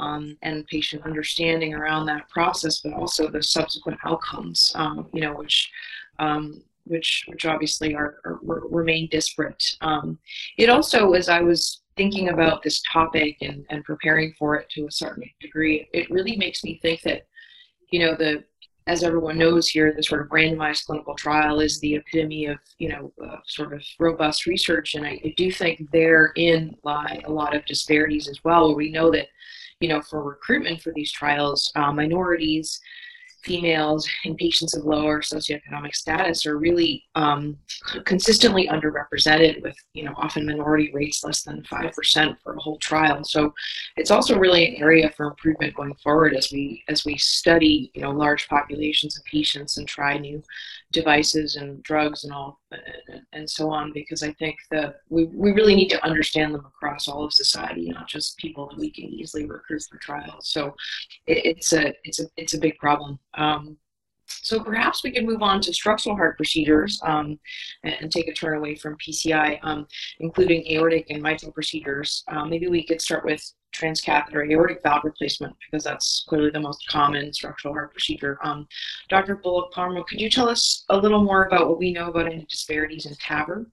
um, 0.00 0.36
and 0.42 0.66
patient 0.66 1.04
understanding 1.04 1.74
around 1.74 2.06
that 2.06 2.28
process, 2.28 2.80
but 2.80 2.92
also 2.92 3.28
the 3.28 3.42
subsequent 3.42 3.98
outcomes, 4.04 4.72
um, 4.74 5.08
you 5.12 5.20
know, 5.20 5.34
which 5.34 5.70
um, 6.18 6.62
which 6.84 7.24
which 7.28 7.46
obviously 7.46 7.94
are, 7.94 8.20
are 8.24 8.40
remain 8.42 9.08
disparate. 9.10 9.62
Um, 9.80 10.18
it 10.58 10.68
also, 10.68 11.12
as 11.12 11.28
I 11.28 11.40
was 11.40 11.82
thinking 11.96 12.30
about 12.30 12.62
this 12.62 12.82
topic 12.90 13.36
and, 13.42 13.66
and 13.68 13.84
preparing 13.84 14.32
for 14.38 14.56
it 14.56 14.68
to 14.70 14.86
a 14.86 14.90
certain 14.90 15.28
degree, 15.40 15.88
it 15.92 16.10
really 16.10 16.36
makes 16.36 16.64
me 16.64 16.78
think 16.82 17.02
that 17.02 17.26
you 17.90 18.00
know, 18.00 18.14
the 18.14 18.44
as 18.86 19.02
everyone 19.02 19.38
knows 19.38 19.68
here, 19.68 19.92
the 19.94 20.02
sort 20.02 20.22
of 20.22 20.28
randomized 20.28 20.86
clinical 20.86 21.14
trial 21.14 21.60
is 21.60 21.78
the 21.78 21.94
epitome 21.94 22.46
of, 22.46 22.58
you 22.78 22.88
know, 22.88 23.12
uh, 23.24 23.36
sort 23.46 23.72
of 23.72 23.82
robust 24.00 24.46
research. 24.46 24.94
And 24.94 25.06
I, 25.06 25.20
I, 25.24 25.34
do 25.36 25.52
think 25.52 25.88
therein 25.92 26.74
lie 26.82 27.20
a 27.24 27.30
lot 27.30 27.54
of 27.54 27.64
disparities 27.66 28.26
as 28.26 28.42
well, 28.42 28.68
where 28.68 28.76
we 28.76 28.90
know 28.90 29.10
that, 29.12 29.28
you 29.80 29.88
know, 29.88 30.02
for 30.02 30.22
recruitment 30.22 30.80
for 30.82 30.92
these 30.92 31.10
trials, 31.10 31.72
uh, 31.74 31.92
minorities, 31.92 32.80
females 33.42 34.08
and 34.24 34.36
patients 34.36 34.76
of 34.76 34.84
lower 34.84 35.20
socioeconomic 35.20 35.94
status 35.94 36.44
are 36.46 36.58
really 36.58 37.04
um, 37.14 37.56
consistently 38.04 38.68
underrepresented 38.68 39.62
with 39.62 39.76
you 39.94 40.04
know 40.04 40.12
often 40.16 40.46
minority 40.46 40.90
rates 40.92 41.24
less 41.24 41.42
than 41.42 41.62
5% 41.62 42.36
for 42.42 42.54
a 42.54 42.60
whole 42.60 42.78
trial. 42.78 43.24
So 43.24 43.52
it's 43.96 44.10
also 44.10 44.38
really 44.38 44.68
an 44.68 44.82
area 44.82 45.10
for 45.16 45.26
improvement 45.26 45.74
going 45.74 45.94
forward 46.02 46.34
as 46.34 46.50
we 46.52 46.84
as 46.88 47.04
we 47.04 47.16
study 47.16 47.90
you 47.94 48.02
know 48.02 48.10
large 48.10 48.48
populations 48.48 49.18
of 49.18 49.24
patients 49.24 49.78
and 49.78 49.88
try 49.88 50.18
new 50.18 50.42
devices 50.92 51.56
and 51.56 51.82
drugs 51.82 52.24
and 52.24 52.32
all 52.32 52.60
and 53.32 53.48
so 53.48 53.70
on 53.70 53.92
because 53.92 54.22
I 54.22 54.32
think 54.32 54.56
that 54.70 54.96
we, 55.08 55.26
we 55.26 55.52
really 55.52 55.74
need 55.74 55.88
to 55.90 56.04
understand 56.04 56.54
them 56.54 56.64
across 56.64 57.06
all 57.08 57.24
of 57.24 57.32
society, 57.32 57.90
not 57.90 58.08
just 58.08 58.38
people 58.38 58.68
that 58.68 58.78
we 58.78 58.90
can 58.90 59.04
easily 59.04 59.46
recruit 59.46 59.82
for 59.90 59.98
trials. 59.98 60.48
So 60.48 60.74
it, 61.26 61.44
it's 61.44 61.72
a 61.72 61.92
it's 62.04 62.20
a 62.20 62.24
it's 62.36 62.54
a 62.54 62.58
big 62.58 62.76
problem. 62.78 63.18
Um, 63.34 63.76
so 64.42 64.60
perhaps 64.60 65.02
we 65.02 65.10
can 65.10 65.26
move 65.26 65.42
on 65.42 65.60
to 65.62 65.72
structural 65.72 66.16
heart 66.16 66.36
procedures 66.36 67.00
um, 67.04 67.38
and, 67.82 68.10
take 68.10 68.28
a 68.28 68.32
turn 68.32 68.56
away 68.56 68.76
from 68.76 68.96
PCI, 68.96 69.58
um, 69.62 69.86
including 70.20 70.66
aortic 70.70 71.10
and 71.10 71.22
mitral 71.22 71.52
procedures. 71.52 72.22
Um, 72.28 72.48
maybe 72.48 72.68
we 72.68 72.86
could 72.86 73.00
start 73.00 73.24
with 73.24 73.42
transcatheter 73.72 74.50
aortic 74.50 74.82
valve 74.82 75.04
replacement 75.04 75.54
because 75.60 75.84
that's 75.84 76.24
clearly 76.28 76.50
the 76.50 76.60
most 76.60 76.86
common 76.88 77.32
structural 77.32 77.74
heart 77.74 77.92
procedure. 77.92 78.38
Um, 78.42 78.66
Dr. 79.08 79.36
Bullock 79.36 79.72
Palmer, 79.72 80.02
could 80.04 80.20
you 80.20 80.30
tell 80.30 80.48
us 80.48 80.84
a 80.88 80.96
little 80.96 81.22
more 81.22 81.44
about 81.44 81.68
what 81.68 81.78
we 81.78 81.92
know 81.92 82.08
about 82.08 82.26
any 82.26 82.44
disparities 82.48 83.06
in 83.06 83.14
TAVR? 83.14 83.66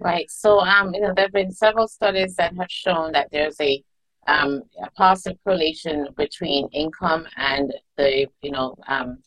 Right. 0.00 0.30
So, 0.30 0.60
um, 0.60 0.92
you 0.94 1.00
know, 1.00 1.12
there 1.14 1.26
have 1.26 1.32
been 1.32 1.52
several 1.52 1.88
studies 1.88 2.34
that 2.36 2.56
have 2.56 2.70
shown 2.70 3.12
that 3.12 3.28
there's 3.30 3.60
a, 3.60 3.82
um, 4.26 4.62
a 4.82 4.90
positive 4.92 5.38
correlation 5.44 6.08
between 6.16 6.68
income 6.72 7.26
and 7.36 7.72
the, 7.96 8.26
you 8.42 8.50
know, 8.50 8.76
um, 8.88 9.18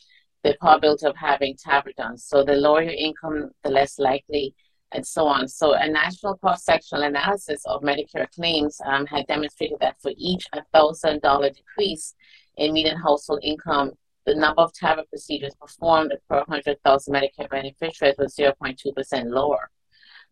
the 0.43 0.55
probability 0.59 1.05
of 1.05 1.15
having 1.15 1.55
TAVR 1.55 1.95
done. 1.95 2.17
So, 2.17 2.43
the 2.43 2.53
lower 2.53 2.81
your 2.81 2.93
income, 2.93 3.51
the 3.63 3.69
less 3.69 3.97
likely 3.97 4.55
and 4.91 5.05
so 5.05 5.25
on. 5.27 5.47
So 5.47 5.73
a 5.73 5.87
national 5.87 6.35
cross-sectional 6.37 7.03
analysis 7.03 7.61
of 7.65 7.81
Medicare 7.81 8.29
claims 8.31 8.79
um, 8.85 9.05
had 9.05 9.27
demonstrated 9.27 9.77
that 9.81 10.01
for 10.01 10.11
each 10.17 10.45
$1,000 10.73 11.55
decrease 11.55 12.15
in 12.57 12.73
median 12.73 12.97
household 12.97 13.39
income, 13.43 13.91
the 14.25 14.35
number 14.35 14.61
of 14.61 14.73
TAVR 14.73 15.07
procedures 15.09 15.55
performed 15.55 16.13
per 16.29 16.39
100,000 16.39 17.13
Medicare 17.13 17.49
beneficiaries 17.49 18.15
was 18.17 18.35
0.2% 18.35 19.25
lower. 19.27 19.69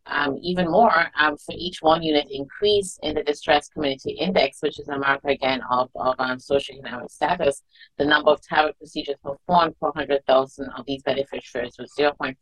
Um, 0.08 0.38
even 0.42 0.70
more, 0.70 1.08
um, 1.18 1.36
for 1.38 1.56
each 1.58 1.82
one 1.82 2.04
unit 2.04 2.28
increase 2.30 3.00
in 3.02 3.16
the 3.16 3.24
distress 3.24 3.70
community 3.70 4.12
index, 4.12 4.62
which 4.62 4.80
is 4.80 4.88
a 4.88 4.98
marker 4.98 5.30
again 5.30 5.62
of, 5.72 5.90
of 5.96 6.16
um, 6.20 6.38
socioeconomic 6.38 7.10
status, 7.10 7.64
the 7.98 8.06
number 8.06 8.30
of 8.30 8.42
TAVR 8.42 8.78
procedures 8.78 9.16
performed 9.24 9.74
per 9.80 9.88
100,000 9.88 10.70
of 10.78 10.86
these 10.86 11.02
beneficiaries 11.02 11.76
was 11.80 11.92
0.4% 11.98 12.36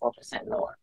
lower. 0.48 0.78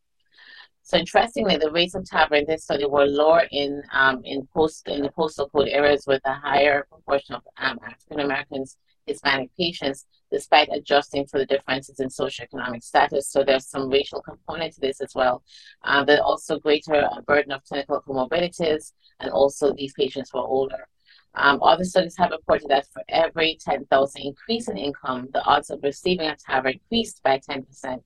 So 0.90 0.96
interestingly, 0.96 1.56
the 1.56 1.70
rates 1.70 1.94
of 1.94 2.02
TAVR 2.02 2.40
in 2.40 2.46
this 2.48 2.64
study 2.64 2.84
were 2.84 3.06
lower 3.06 3.46
in 3.52 3.80
um, 3.92 4.22
in 4.24 4.48
post 4.52 4.88
in 4.88 5.02
the 5.02 5.12
postal 5.12 5.48
code 5.48 5.68
areas 5.68 6.02
with 6.04 6.20
a 6.24 6.34
higher 6.34 6.84
proportion 6.90 7.36
of 7.36 7.42
um, 7.58 7.78
African 7.86 8.18
Americans, 8.18 8.76
Hispanic 9.06 9.50
patients, 9.56 10.06
despite 10.32 10.68
adjusting 10.72 11.28
for 11.28 11.38
the 11.38 11.46
differences 11.46 12.00
in 12.00 12.08
socioeconomic 12.08 12.82
status. 12.82 13.28
So 13.28 13.44
there's 13.44 13.68
some 13.68 13.88
racial 13.88 14.20
component 14.20 14.74
to 14.74 14.80
this 14.80 15.00
as 15.00 15.14
well. 15.14 15.44
But 15.84 16.18
also 16.18 16.58
greater 16.58 17.08
burden 17.24 17.52
of 17.52 17.62
clinical 17.62 18.02
comorbidities, 18.04 18.90
and 19.20 19.30
also 19.30 19.72
these 19.72 19.92
patients 19.92 20.34
were 20.34 20.40
older. 20.40 20.88
Um, 21.36 21.62
other 21.62 21.84
studies 21.84 22.16
have 22.18 22.32
reported 22.32 22.66
that 22.70 22.88
for 22.92 23.04
every 23.08 23.58
10,000 23.60 24.20
increase 24.20 24.66
in 24.66 24.76
income, 24.76 25.28
the 25.32 25.44
odds 25.44 25.70
of 25.70 25.84
receiving 25.84 26.26
a 26.26 26.34
TAVR 26.34 26.72
increased 26.72 27.22
by 27.22 27.38
10% 27.38 28.02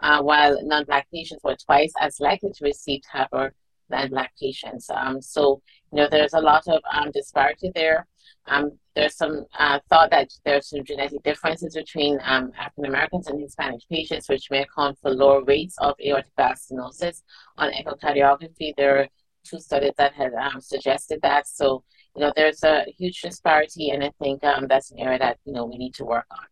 uh, 0.00 0.22
while 0.22 0.58
non-black 0.64 1.08
patients 1.12 1.42
were 1.44 1.56
twice 1.56 1.92
as 2.00 2.20
likely 2.20 2.50
to 2.52 2.64
receive 2.64 3.02
TAVR 3.12 3.50
than 3.90 4.10
black 4.10 4.32
patients. 4.40 4.88
Um, 4.90 5.20
so, 5.20 5.62
you 5.92 5.96
know, 5.98 6.08
there's 6.10 6.34
a 6.34 6.40
lot 6.40 6.66
of 6.68 6.80
um, 6.92 7.10
disparity 7.12 7.70
there. 7.74 8.06
Um, 8.46 8.78
there's 8.94 9.16
some 9.16 9.46
uh, 9.58 9.80
thought 9.88 10.10
that 10.10 10.30
there's 10.44 10.68
some 10.68 10.84
genetic 10.84 11.22
differences 11.22 11.74
between 11.74 12.18
um, 12.22 12.52
African 12.58 12.86
Americans 12.86 13.26
and 13.26 13.40
Hispanic 13.40 13.80
patients, 13.90 14.28
which 14.28 14.50
may 14.50 14.62
account 14.62 14.98
for 15.00 15.10
lower 15.10 15.42
rates 15.44 15.76
of 15.78 15.94
aortic 16.04 16.30
valve 16.36 16.56
stenosis 16.56 17.22
on 17.56 17.72
echocardiography. 17.72 18.74
There 18.76 19.00
are 19.00 19.08
two 19.44 19.60
studies 19.60 19.92
that 19.98 20.12
had 20.14 20.32
um, 20.34 20.60
suggested 20.60 21.20
that. 21.22 21.46
So, 21.46 21.84
you 22.16 22.20
know, 22.20 22.32
there's 22.36 22.62
a 22.62 22.84
huge 22.96 23.20
disparity, 23.22 23.90
and 23.90 24.04
I 24.04 24.12
think 24.22 24.44
um, 24.44 24.66
that's 24.68 24.90
an 24.90 24.98
area 24.98 25.18
that 25.18 25.38
you 25.44 25.52
know 25.52 25.64
we 25.64 25.78
need 25.78 25.94
to 25.94 26.04
work 26.04 26.26
on. 26.30 26.46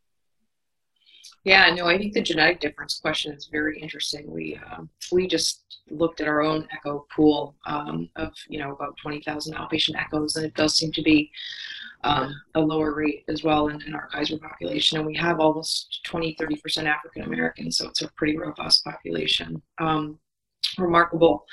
Yeah, 1.44 1.75
no, 1.75 1.87
I 1.87 1.99
think 1.99 2.12
the 2.12 2.22
genetic 2.22 2.61
difference 2.61 3.00
question 3.00 3.32
is 3.32 3.49
very 3.50 3.80
interesting. 3.80 4.30
We 4.30 4.58
um, 4.70 4.88
we 5.11 5.26
just 5.26 5.80
looked 5.90 6.20
at 6.20 6.28
our 6.28 6.40
own 6.40 6.68
echo 6.72 7.06
pool 7.14 7.56
um, 7.66 8.08
of 8.16 8.32
you 8.49 8.61
know 8.61 8.72
about 8.72 8.96
twenty 9.02 9.20
thousand 9.22 9.56
outpatient 9.56 9.96
echoes, 9.99 10.37
and 10.37 10.46
it 10.46 10.54
does 10.54 10.76
seem 10.76 10.92
to 10.92 11.02
be 11.02 11.32
um, 12.04 12.32
a 12.54 12.61
lower 12.61 12.94
rate 12.94 13.25
as 13.28 13.42
well 13.42 13.68
in, 13.68 13.80
in, 13.82 13.94
our 13.94 14.08
Kaiser 14.08 14.38
population. 14.38 14.99
And 14.99 15.06
we 15.06 15.16
have 15.16 15.38
almost 15.38 16.00
20, 16.04 16.34
30 16.38 16.56
percent 16.56 16.87
African 16.88 17.22
Americans, 17.22 17.78
so 17.78 17.88
it's 17.88 18.02
a 18.02 18.12
pretty 18.16 18.37
robust 18.37 18.84
population. 18.84 19.61
Um, 19.78 20.18
remarkable 20.78 21.44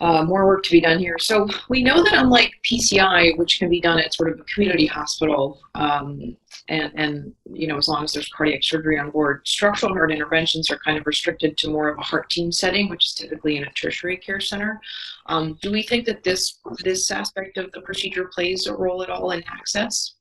uh, 0.00 0.22
more 0.24 0.46
work 0.46 0.62
to 0.64 0.70
be 0.70 0.80
done 0.80 0.98
here. 0.98 1.16
So 1.18 1.48
we 1.68 1.82
know 1.82 2.02
that 2.02 2.14
unlike 2.14 2.52
PCI, 2.68 3.38
which 3.38 3.58
can 3.58 3.68
be 3.68 3.80
done 3.80 3.98
at 3.98 4.14
sort 4.14 4.32
of 4.32 4.40
a 4.40 4.44
community 4.44 4.86
hospital, 4.86 5.60
um, 5.74 6.36
and, 6.68 6.92
and 6.94 7.32
you 7.52 7.66
know 7.66 7.76
as 7.76 7.88
long 7.88 8.04
as 8.04 8.12
there's 8.12 8.28
cardiac 8.28 8.62
surgery 8.62 8.98
on 8.98 9.10
board, 9.10 9.42
structural 9.46 9.92
heart 9.92 10.10
interventions 10.10 10.70
are 10.70 10.78
kind 10.78 10.98
of 10.98 11.06
restricted 11.06 11.56
to 11.58 11.70
more 11.70 11.88
of 11.88 11.98
a 11.98 12.02
heart 12.02 12.30
team 12.30 12.50
setting, 12.50 12.88
which 12.88 13.06
is 13.06 13.14
typically 13.14 13.56
in 13.56 13.64
a 13.64 13.70
tertiary 13.72 14.16
care 14.16 14.40
center. 14.40 14.80
Um, 15.26 15.58
do 15.60 15.70
we 15.70 15.82
think 15.82 16.06
that 16.06 16.22
this 16.22 16.60
this 16.82 17.10
aspect 17.10 17.58
of 17.58 17.70
the 17.72 17.82
procedure 17.82 18.30
plays 18.32 18.66
a 18.66 18.74
role 18.74 19.02
at 19.02 19.10
all 19.10 19.30
in 19.32 19.42
access? 19.46 20.14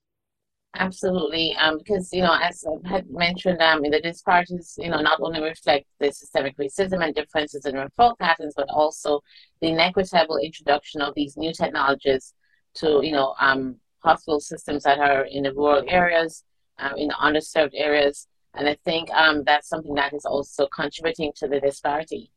Absolutely, 0.75 1.55
um, 1.57 1.77
because 1.77 2.11
you 2.11 2.23
know, 2.23 2.35
as 2.41 2.65
I 2.65 2.89
had 2.89 3.09
mentioned, 3.09 3.61
um, 3.61 3.83
the 3.83 4.01
disparities, 4.01 4.73
you 4.79 4.89
know, 4.89 5.01
not 5.01 5.19
only 5.21 5.39
reflect 5.39 5.85
the 5.99 6.11
systemic 6.11 6.57
racism 6.57 7.05
and 7.05 7.13
differences 7.13 7.65
in 7.65 7.75
referral 7.75 8.17
patterns, 8.17 8.55
but 8.57 8.67
also 8.69 9.21
the 9.61 9.67
inequitable 9.67 10.37
introduction 10.37 11.01
of 11.01 11.13
these 11.15 11.37
new 11.37 11.53
technologies 11.53 12.33
to, 12.75 13.01
you 13.03 13.11
know, 13.11 13.35
um, 13.39 13.75
hospital 14.03 14.39
systems 14.39 14.83
that 14.83 14.99
are 14.99 15.23
in 15.23 15.43
the 15.43 15.53
rural 15.53 15.83
areas, 15.87 16.43
um, 16.77 16.93
in 16.97 17.07
the 17.07 17.13
underserved 17.15 17.73
areas, 17.73 18.27
and 18.55 18.67
I 18.67 18.77
think 18.85 19.09
um, 19.11 19.43
that's 19.45 19.67
something 19.67 19.95
that 19.95 20.13
is 20.13 20.25
also 20.25 20.67
contributing 20.67 21.31
to 21.37 21.47
the 21.47 21.59
disparity. 21.59 22.29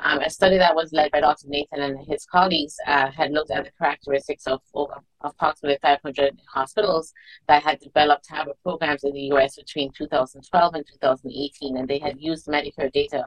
Um, 0.00 0.18
a 0.18 0.28
study 0.28 0.58
that 0.58 0.74
was 0.74 0.92
led 0.92 1.12
by 1.12 1.20
Dr. 1.20 1.46
Nathan 1.48 1.80
and 1.80 2.06
his 2.06 2.26
colleagues 2.26 2.76
uh, 2.86 3.10
had 3.10 3.30
looked 3.30 3.50
at 3.52 3.64
the 3.64 3.70
characteristics 3.80 4.46
of, 4.46 4.60
of 4.74 4.88
approximately 5.22 5.78
500 5.80 6.40
hospitals 6.52 7.12
that 7.46 7.62
had 7.62 7.78
developed 7.78 8.28
TAVR 8.28 8.54
programs 8.62 9.04
in 9.04 9.12
the 9.12 9.32
US 9.32 9.56
between 9.56 9.92
2012 9.92 10.74
and 10.74 10.84
2018, 10.86 11.76
and 11.76 11.88
they 11.88 11.98
had 11.98 12.16
used 12.18 12.46
Medicare 12.46 12.92
data 12.92 13.26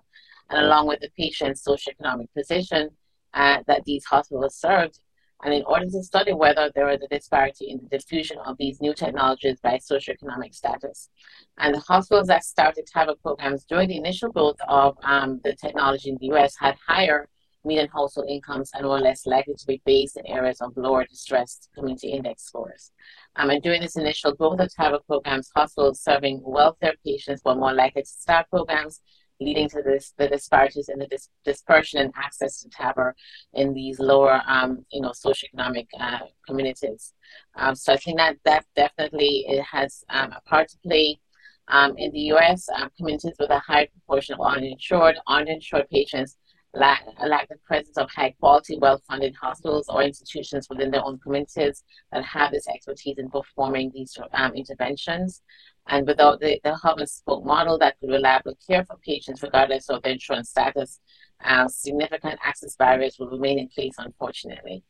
and 0.50 0.66
along 0.66 0.88
with 0.88 1.00
the 1.00 1.10
patient's 1.18 1.66
socioeconomic 1.66 2.28
position 2.36 2.90
uh, 3.34 3.60
that 3.68 3.84
these 3.86 4.06
hospitals 4.06 4.56
served 4.56 5.00
and 5.44 5.54
in 5.54 5.64
order 5.66 5.86
to 5.86 6.04
study 6.04 6.34
whether 6.34 6.72
there 6.74 6.86
was 6.86 7.02
a 7.02 7.08
disparity 7.08 7.70
in 7.70 7.80
the 7.82 7.98
diffusion 7.98 8.38
of 8.46 8.58
these 8.58 8.82
new 8.82 8.94
technologies 8.94 9.60
by 9.62 9.78
socioeconomic 9.78 10.56
status. 10.56 11.10
And 11.58 11.76
the 11.76 11.80
hospitals 11.80 12.28
that 12.28 12.44
started 12.44 12.88
TAVR 12.94 13.22
programs 13.22 13.66
during 13.66 13.90
the 13.90 13.98
initial 13.98 14.30
growth 14.32 14.58
of 14.68 14.98
um, 15.04 15.42
the 15.44 15.56
technology 15.56 16.10
in 16.10 16.18
the 16.20 16.34
US 16.36 16.56
had 16.60 16.76
higher 16.88 17.30
median 17.66 17.90
household 17.90 18.30
incomes 18.30 18.72
and 18.74 18.88
were 18.88 19.00
less 19.00 19.26
likely 19.26 19.56
to 19.56 19.66
be 19.66 19.82
based 19.86 20.18
in 20.18 20.26
areas 20.28 20.62
of 20.62 20.72
lower 20.78 21.04
distressed 21.06 21.70
community 21.76 22.10
index 22.10 22.44
scores. 22.44 22.92
Um, 23.36 23.50
and 23.50 23.62
during 23.62 23.82
this 23.82 23.98
initial 23.98 24.34
growth 24.34 24.60
of 24.60 24.70
TAVR 24.70 25.00
programs, 25.06 25.52
hospitals 25.56 26.02
serving 26.02 26.42
wealthier 26.44 26.94
patients 27.04 27.42
were 27.44 27.56
more 27.56 27.74
likely 27.74 28.04
to 28.04 28.08
start 28.08 28.50
programs 28.50 29.02
leading 29.40 29.70
to 29.70 29.82
this 29.82 30.14
the 30.18 30.28
disparities 30.28 30.90
in 30.90 31.00
the 31.00 31.08
dis- 31.08 31.30
dispersion 31.44 32.00
and 32.00 32.14
access 32.16 32.62
to 32.62 32.70
TAVR 32.70 33.14
in 33.54 33.74
these 33.74 34.00
lower, 34.00 34.42
um, 34.48 34.86
you 34.92 35.02
know, 35.02 35.12
socioeconomic 35.12 35.88
uh, 36.00 36.20
communities. 36.48 37.14
Um, 37.56 37.76
so 37.76 37.94
I 37.94 37.98
think 37.98 38.18
that 38.18 38.38
that 38.46 38.66
definitely 38.76 39.46
it 39.48 39.64
has 39.64 40.04
um, 40.10 40.32
a 40.32 40.42
part 40.42 40.70
to 40.70 40.78
play. 40.80 41.20
Um, 41.68 41.98
in 41.98 42.12
the 42.12 42.20
U.S., 42.20 42.70
um, 42.76 42.92
communities 42.96 43.34
with 43.40 43.50
a 43.50 43.58
high 43.58 43.88
proportion 43.88 44.36
of 44.36 44.42
uninsured, 44.46 45.18
uninsured 45.26 45.90
patients 45.90 46.38
lack, 46.76 47.04
lack 47.26 47.48
the 47.50 47.56
presence 47.66 47.98
of 47.98 48.10
high 48.12 48.36
quality, 48.40 48.78
well 48.80 49.02
funded 49.08 49.36
hospitals 49.36 49.88
or 49.90 50.04
institutions 50.04 50.68
within 50.70 50.92
their 50.92 51.04
own 51.04 51.18
communities 51.20 51.84
that 52.12 52.24
have 52.24 52.52
this 52.52 52.68
expertise 52.68 53.18
in 53.18 53.30
performing 53.30 53.92
these 53.94 54.18
um, 54.34 54.54
interventions. 54.54 55.42
And 55.88 56.08
without 56.08 56.40
the, 56.40 56.60
the 56.64 56.76
hub 56.76 56.98
and 56.98 57.10
spoke 57.10 57.46
model 57.46 57.78
that 57.80 58.00
could 58.00 58.10
reliably 58.10 58.56
care 58.68 58.84
for 58.86 58.98
patients 58.98 59.44
regardless 59.44 59.90
of 59.90 60.02
their 60.02 60.14
insurance 60.14 60.50
status, 60.50 61.00
uh, 61.44 61.68
significant 61.68 62.40
access 62.44 62.76
barriers 62.76 63.18
will 63.20 63.30
remain 63.30 63.60
in 63.60 63.68
place, 63.68 63.96
unfortunately. 63.98 64.84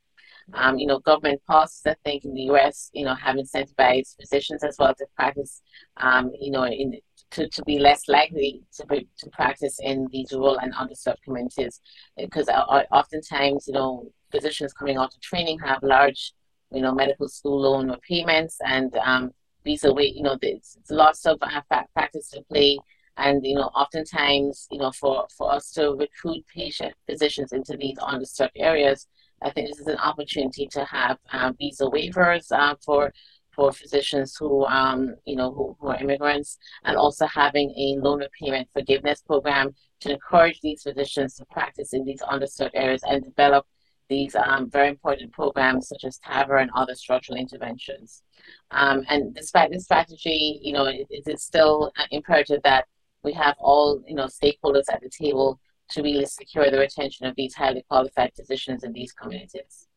Um, 0.54 0.78
you 0.78 0.86
know, 0.86 1.00
government 1.00 1.42
policies, 1.48 1.82
I 1.86 1.96
think, 2.06 2.24
in 2.24 2.34
the 2.34 2.44
US, 2.52 2.92
you 2.94 3.04
know, 3.04 3.16
have 3.16 3.36
incentivized 3.36 4.16
physicians 4.20 4.64
as 4.64 4.78
well 4.78 4.94
to 4.96 5.06
practice, 5.16 5.62
um, 5.98 6.32
you 6.40 6.52
know, 6.52 6.66
in, 6.66 7.00
to, 7.32 7.50
to 7.50 7.64
be 7.64 7.80
less 7.80 8.08
likely 8.08 8.62
to, 8.76 8.86
be, 8.86 9.08
to 9.18 9.30
practice 9.32 9.80
in 9.82 10.08
these 10.12 10.32
rural 10.32 10.60
and 10.60 10.74
underserved 10.76 11.22
communities. 11.24 11.82
Because 12.16 12.48
uh, 12.48 12.62
oftentimes, 12.92 13.68
you 13.68 13.74
know, 13.74 14.12
physicians 14.32 14.72
coming 14.72 14.98
out 14.98 15.14
of 15.14 15.22
training 15.22 15.60
have 15.60 15.82
large, 15.82 16.34
you 16.72 16.82
know, 16.82 16.94
medical 16.94 17.28
school 17.28 17.62
loan 17.62 17.90
repayments 17.90 18.58
and 18.64 18.96
um, 18.98 19.32
visa 19.66 19.92
wait, 19.94 20.16
you 20.16 20.24
know, 20.24 20.38
there's 20.42 20.78
lots 20.90 21.26
of 21.26 21.40
factors 21.94 22.30
to 22.30 22.42
play. 22.44 22.80
And 23.18 23.46
you 23.46 23.56
know, 23.56 23.70
oftentimes, 23.76 24.68
you 24.72 24.80
know, 24.80 24.92
for 24.92 25.28
for 25.38 25.52
us 25.54 25.72
to 25.72 25.92
recruit 25.92 26.46
patient 26.54 26.94
physicians 27.10 27.52
into 27.52 27.76
these 27.78 27.98
underserved 27.98 28.50
areas, 28.56 29.08
I 29.42 29.52
think 29.52 29.70
this 29.70 29.80
is 29.80 29.88
an 29.88 29.98
opportunity 29.98 30.68
to 30.72 30.86
have 30.86 31.18
uh, 31.32 31.52
visa 31.58 31.86
waivers 31.86 32.52
uh, 32.52 32.76
for 32.86 33.12
for 33.56 33.72
physicians 33.72 34.36
who, 34.38 34.66
um, 34.66 35.16
you 35.26 35.38
know, 35.38 35.52
who, 35.52 35.78
who, 35.80 35.88
are 35.88 36.02
immigrants, 36.02 36.58
and 36.84 36.98
also 36.98 37.26
having 37.26 37.70
a 37.72 37.96
loan 38.02 38.20
repayment 38.20 38.68
forgiveness 38.74 39.22
program 39.22 39.74
to 40.02 40.12
encourage 40.12 40.60
these 40.62 40.84
physicians 40.84 41.36
to 41.36 41.46
practice 41.46 41.94
in 41.94 42.04
these 42.04 42.22
underserved 42.22 42.72
areas 42.74 43.02
and 43.08 43.24
develop 43.24 43.66
these 44.10 44.36
um, 44.36 44.70
very 44.70 44.90
important 44.90 45.32
programs 45.32 45.88
such 45.88 46.04
as 46.04 46.20
TAVR 46.20 46.62
and 46.62 46.72
other 46.76 46.96
structural 46.96 47.38
interventions. 47.38 48.24
Um, 48.72 49.04
and 49.10 49.34
despite 49.34 49.72
this 49.72 49.86
strategy, 49.86 50.60
you 50.62 50.74
know, 50.74 50.86
it, 50.86 51.08
it 51.10 51.24
is 51.28 51.44
still 51.44 51.92
imperative 52.12 52.62
that 52.64 52.86
we 53.24 53.34
have 53.34 53.56
all 53.60 54.02
you 54.08 54.16
know 54.16 54.26
stakeholders 54.26 54.86
at 54.92 55.02
the 55.02 55.10
table 55.10 55.60
to 55.90 56.02
really 56.02 56.26
secure 56.26 56.72
the 56.72 56.80
retention 56.80 57.26
of 57.26 57.36
these 57.36 57.54
highly 57.54 57.84
qualified 57.90 58.32
physicians 58.36 58.84
in 58.84 58.94
these 58.94 59.12
communities. 59.12 59.88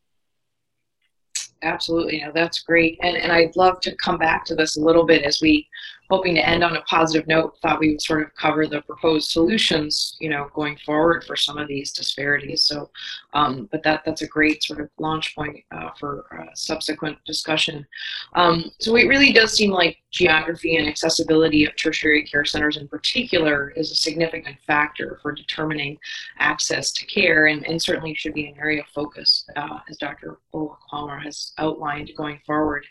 Absolutely, 1.61 2.21
no, 2.21 2.31
that's 2.33 2.61
great, 2.61 2.97
and 3.01 3.15
and 3.15 3.31
I'd 3.31 3.55
love 3.55 3.79
to 3.81 3.95
come 3.95 4.17
back 4.17 4.43
to 4.45 4.55
this 4.55 4.77
a 4.77 4.81
little 4.81 5.05
bit 5.05 5.23
as 5.23 5.39
we 5.41 5.67
hoping 6.09 6.35
to 6.35 6.47
end 6.47 6.63
on 6.63 6.75
a 6.75 6.81
positive 6.81 7.27
note, 7.27 7.55
thought 7.61 7.79
we 7.79 7.91
would 7.91 8.01
sort 8.01 8.23
of 8.23 8.33
cover 8.35 8.65
the 8.65 8.81
proposed 8.81 9.29
solutions, 9.29 10.17
you 10.19 10.29
know, 10.29 10.49
going 10.55 10.77
forward 10.85 11.23
for 11.23 11.35
some 11.35 11.57
of 11.57 11.67
these 11.67 11.91
disparities. 11.91 12.63
So, 12.63 12.89
um, 13.33 13.69
but 13.71 13.83
that 13.83 14.01
that's 14.05 14.23
a 14.23 14.27
great 14.27 14.63
sort 14.63 14.81
of 14.81 14.89
launch 14.97 15.35
point 15.35 15.63
uh, 15.71 15.89
for 15.99 16.25
uh, 16.37 16.53
subsequent 16.55 17.17
discussion. 17.25 17.85
Um, 18.33 18.71
so 18.79 18.95
it 18.95 19.07
really 19.07 19.31
does 19.31 19.53
seem 19.53 19.71
like 19.71 19.97
geography 20.11 20.77
and 20.77 20.87
accessibility 20.87 21.65
of 21.65 21.75
tertiary 21.75 22.23
care 22.23 22.45
centers 22.45 22.77
in 22.77 22.87
particular 22.87 23.69
is 23.75 23.91
a 23.91 23.95
significant 23.95 24.57
factor 24.65 25.19
for 25.21 25.31
determining 25.31 25.97
access 26.39 26.91
to 26.93 27.05
care 27.05 27.47
and, 27.47 27.65
and 27.67 27.79
certainly 27.79 28.15
should 28.15 28.33
be 28.33 28.47
an 28.47 28.55
area 28.57 28.81
of 28.81 28.87
focus 28.87 29.45
uh, 29.55 29.79
as 29.89 29.97
Dr. 29.97 30.39
Owa 30.53 31.21
has 31.23 31.53
outlined 31.59 32.11
going 32.17 32.39
forward. 32.45 32.85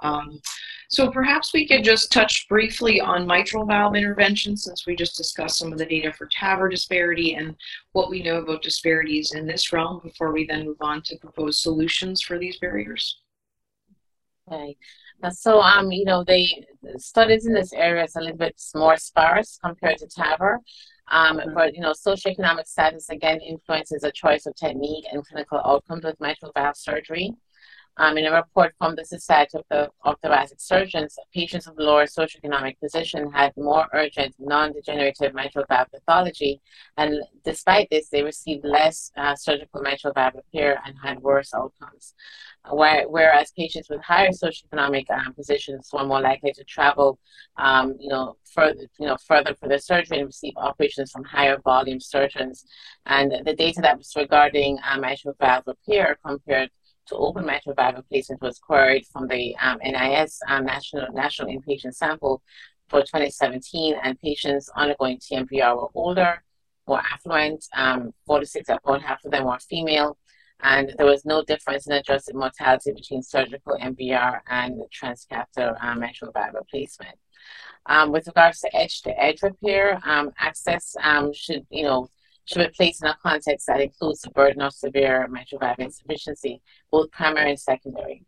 Um, 0.00 0.40
so 0.88 1.10
perhaps 1.10 1.52
we 1.52 1.68
could 1.68 1.84
just 1.84 2.10
touch 2.10 2.48
briefly 2.48 2.98
on 3.00 3.26
mitral 3.26 3.66
valve 3.66 3.94
intervention 3.94 4.56
since 4.56 4.86
we 4.86 4.96
just 4.96 5.16
discussed 5.16 5.58
some 5.58 5.70
of 5.70 5.78
the 5.78 5.84
data 5.84 6.12
for 6.12 6.28
TAVR 6.28 6.70
disparity 6.70 7.34
and 7.34 7.54
what 7.92 8.08
we 8.08 8.22
know 8.22 8.38
about 8.38 8.62
disparities 8.62 9.34
in 9.34 9.46
this 9.46 9.70
realm 9.72 10.00
before 10.02 10.32
we 10.32 10.46
then 10.46 10.64
move 10.64 10.78
on 10.80 11.02
to 11.02 11.16
propose 11.16 11.62
solutions 11.62 12.22
for 12.22 12.38
these 12.38 12.58
barriers. 12.58 13.20
Okay. 14.50 14.76
So, 15.30 15.60
um, 15.60 15.90
you 15.92 16.04
know, 16.04 16.24
the 16.24 16.48
studies 16.96 17.44
in 17.44 17.52
this 17.52 17.72
area 17.72 18.04
is 18.04 18.16
a 18.16 18.20
little 18.20 18.36
bit 18.36 18.60
more 18.74 18.96
sparse 18.96 19.58
compared 19.62 19.98
to 19.98 20.06
TAVR. 20.06 20.58
Um, 21.10 21.38
mm-hmm. 21.38 21.54
But, 21.54 21.74
you 21.74 21.80
know, 21.80 21.92
socioeconomic 21.92 22.66
status 22.66 23.08
again 23.10 23.40
influences 23.40 24.02
the 24.02 24.12
choice 24.12 24.46
of 24.46 24.54
technique 24.54 25.06
and 25.10 25.26
clinical 25.26 25.60
outcomes 25.64 26.04
with 26.04 26.20
mitral 26.20 26.52
valve 26.54 26.76
surgery. 26.76 27.34
Um, 28.00 28.16
in 28.16 28.26
a 28.26 28.32
report 28.32 28.74
from 28.78 28.94
the 28.94 29.04
Society 29.04 29.58
of, 29.58 29.64
the, 29.70 29.90
of 30.04 30.14
Thoracic 30.22 30.60
Surgeons, 30.60 31.16
patients 31.34 31.66
of 31.66 31.74
lower 31.78 32.04
socioeconomic 32.04 32.78
position 32.78 33.30
had 33.32 33.52
more 33.56 33.88
urgent 33.92 34.36
non-degenerative 34.38 35.34
mitral 35.34 35.64
valve 35.68 35.88
pathology, 35.92 36.60
and 36.96 37.20
despite 37.44 37.88
this, 37.90 38.08
they 38.08 38.22
received 38.22 38.64
less 38.64 39.10
uh, 39.16 39.34
surgical 39.34 39.82
mitral 39.82 40.12
valve 40.14 40.34
repair 40.36 40.80
and 40.86 40.94
had 41.02 41.18
worse 41.18 41.52
outcomes. 41.52 42.14
whereas 42.70 43.50
patients 43.52 43.88
with 43.88 44.02
higher 44.02 44.30
socioeconomic 44.30 45.10
um, 45.10 45.32
positions 45.34 45.88
were 45.92 46.04
more 46.04 46.20
likely 46.20 46.52
to 46.52 46.64
travel, 46.64 47.18
um, 47.56 47.96
you 47.98 48.10
know, 48.10 48.36
further, 48.54 48.86
you 49.00 49.06
know, 49.06 49.16
further 49.26 49.54
for 49.54 49.68
their 49.68 49.78
surgery 49.78 50.18
and 50.18 50.26
receive 50.26 50.52
operations 50.56 51.10
from 51.10 51.24
higher 51.24 51.58
volume 51.64 52.00
surgeons. 52.00 52.64
And 53.06 53.32
the 53.44 53.54
data 53.54 53.80
that 53.80 53.98
was 53.98 54.12
regarding 54.14 54.78
uh, 54.88 54.98
mitral 54.98 55.34
valve 55.40 55.64
repair 55.66 56.18
compared 56.24 56.70
to 57.08 57.16
open 57.16 57.46
mitral 57.46 57.74
valve 57.74 57.96
replacement 57.96 58.42
was 58.42 58.58
queried 58.58 59.06
from 59.06 59.26
the 59.28 59.56
um, 59.56 59.78
NIS 59.82 60.40
um, 60.48 60.64
National, 60.64 61.12
National 61.12 61.48
Inpatient 61.48 61.94
Sample 61.94 62.42
for 62.88 63.00
2017, 63.00 63.96
and 64.02 64.18
patients 64.20 64.70
undergoing 64.74 65.18
TMVR 65.18 65.76
were 65.76 65.88
older, 65.94 66.42
more 66.86 67.00
affluent, 67.12 67.64
um, 67.76 68.12
46, 68.26 68.68
about 68.68 69.02
half 69.02 69.24
of 69.24 69.30
them 69.30 69.44
were 69.44 69.58
female, 69.58 70.16
and 70.62 70.94
there 70.96 71.06
was 71.06 71.24
no 71.24 71.42
difference 71.44 71.86
in 71.86 71.92
adjusted 71.92 72.34
mortality 72.34 72.92
between 72.92 73.22
surgical 73.22 73.76
MVR 73.80 74.40
and 74.48 74.80
transcatheter 74.90 75.82
um, 75.82 76.00
mitral 76.00 76.32
valve 76.32 76.54
replacement. 76.54 77.16
Um, 77.86 78.12
with 78.12 78.26
regards 78.26 78.60
to 78.60 78.76
edge-to-edge 78.76 79.42
repair, 79.42 80.00
um, 80.04 80.30
access 80.38 80.94
um, 81.02 81.32
should, 81.32 81.66
you 81.70 81.84
know, 81.84 82.10
should 82.48 82.66
be 82.66 82.74
placed 82.74 83.02
in 83.02 83.10
a 83.10 83.16
context 83.22 83.66
that 83.66 83.80
includes 83.80 84.22
the 84.22 84.30
burden 84.30 84.62
of 84.62 84.72
severe 84.72 85.28
mitral 85.28 85.58
valve 85.60 85.78
insufficiency, 85.78 86.62
both 86.90 87.10
primary 87.10 87.50
and 87.50 87.60
secondary. 87.60 88.24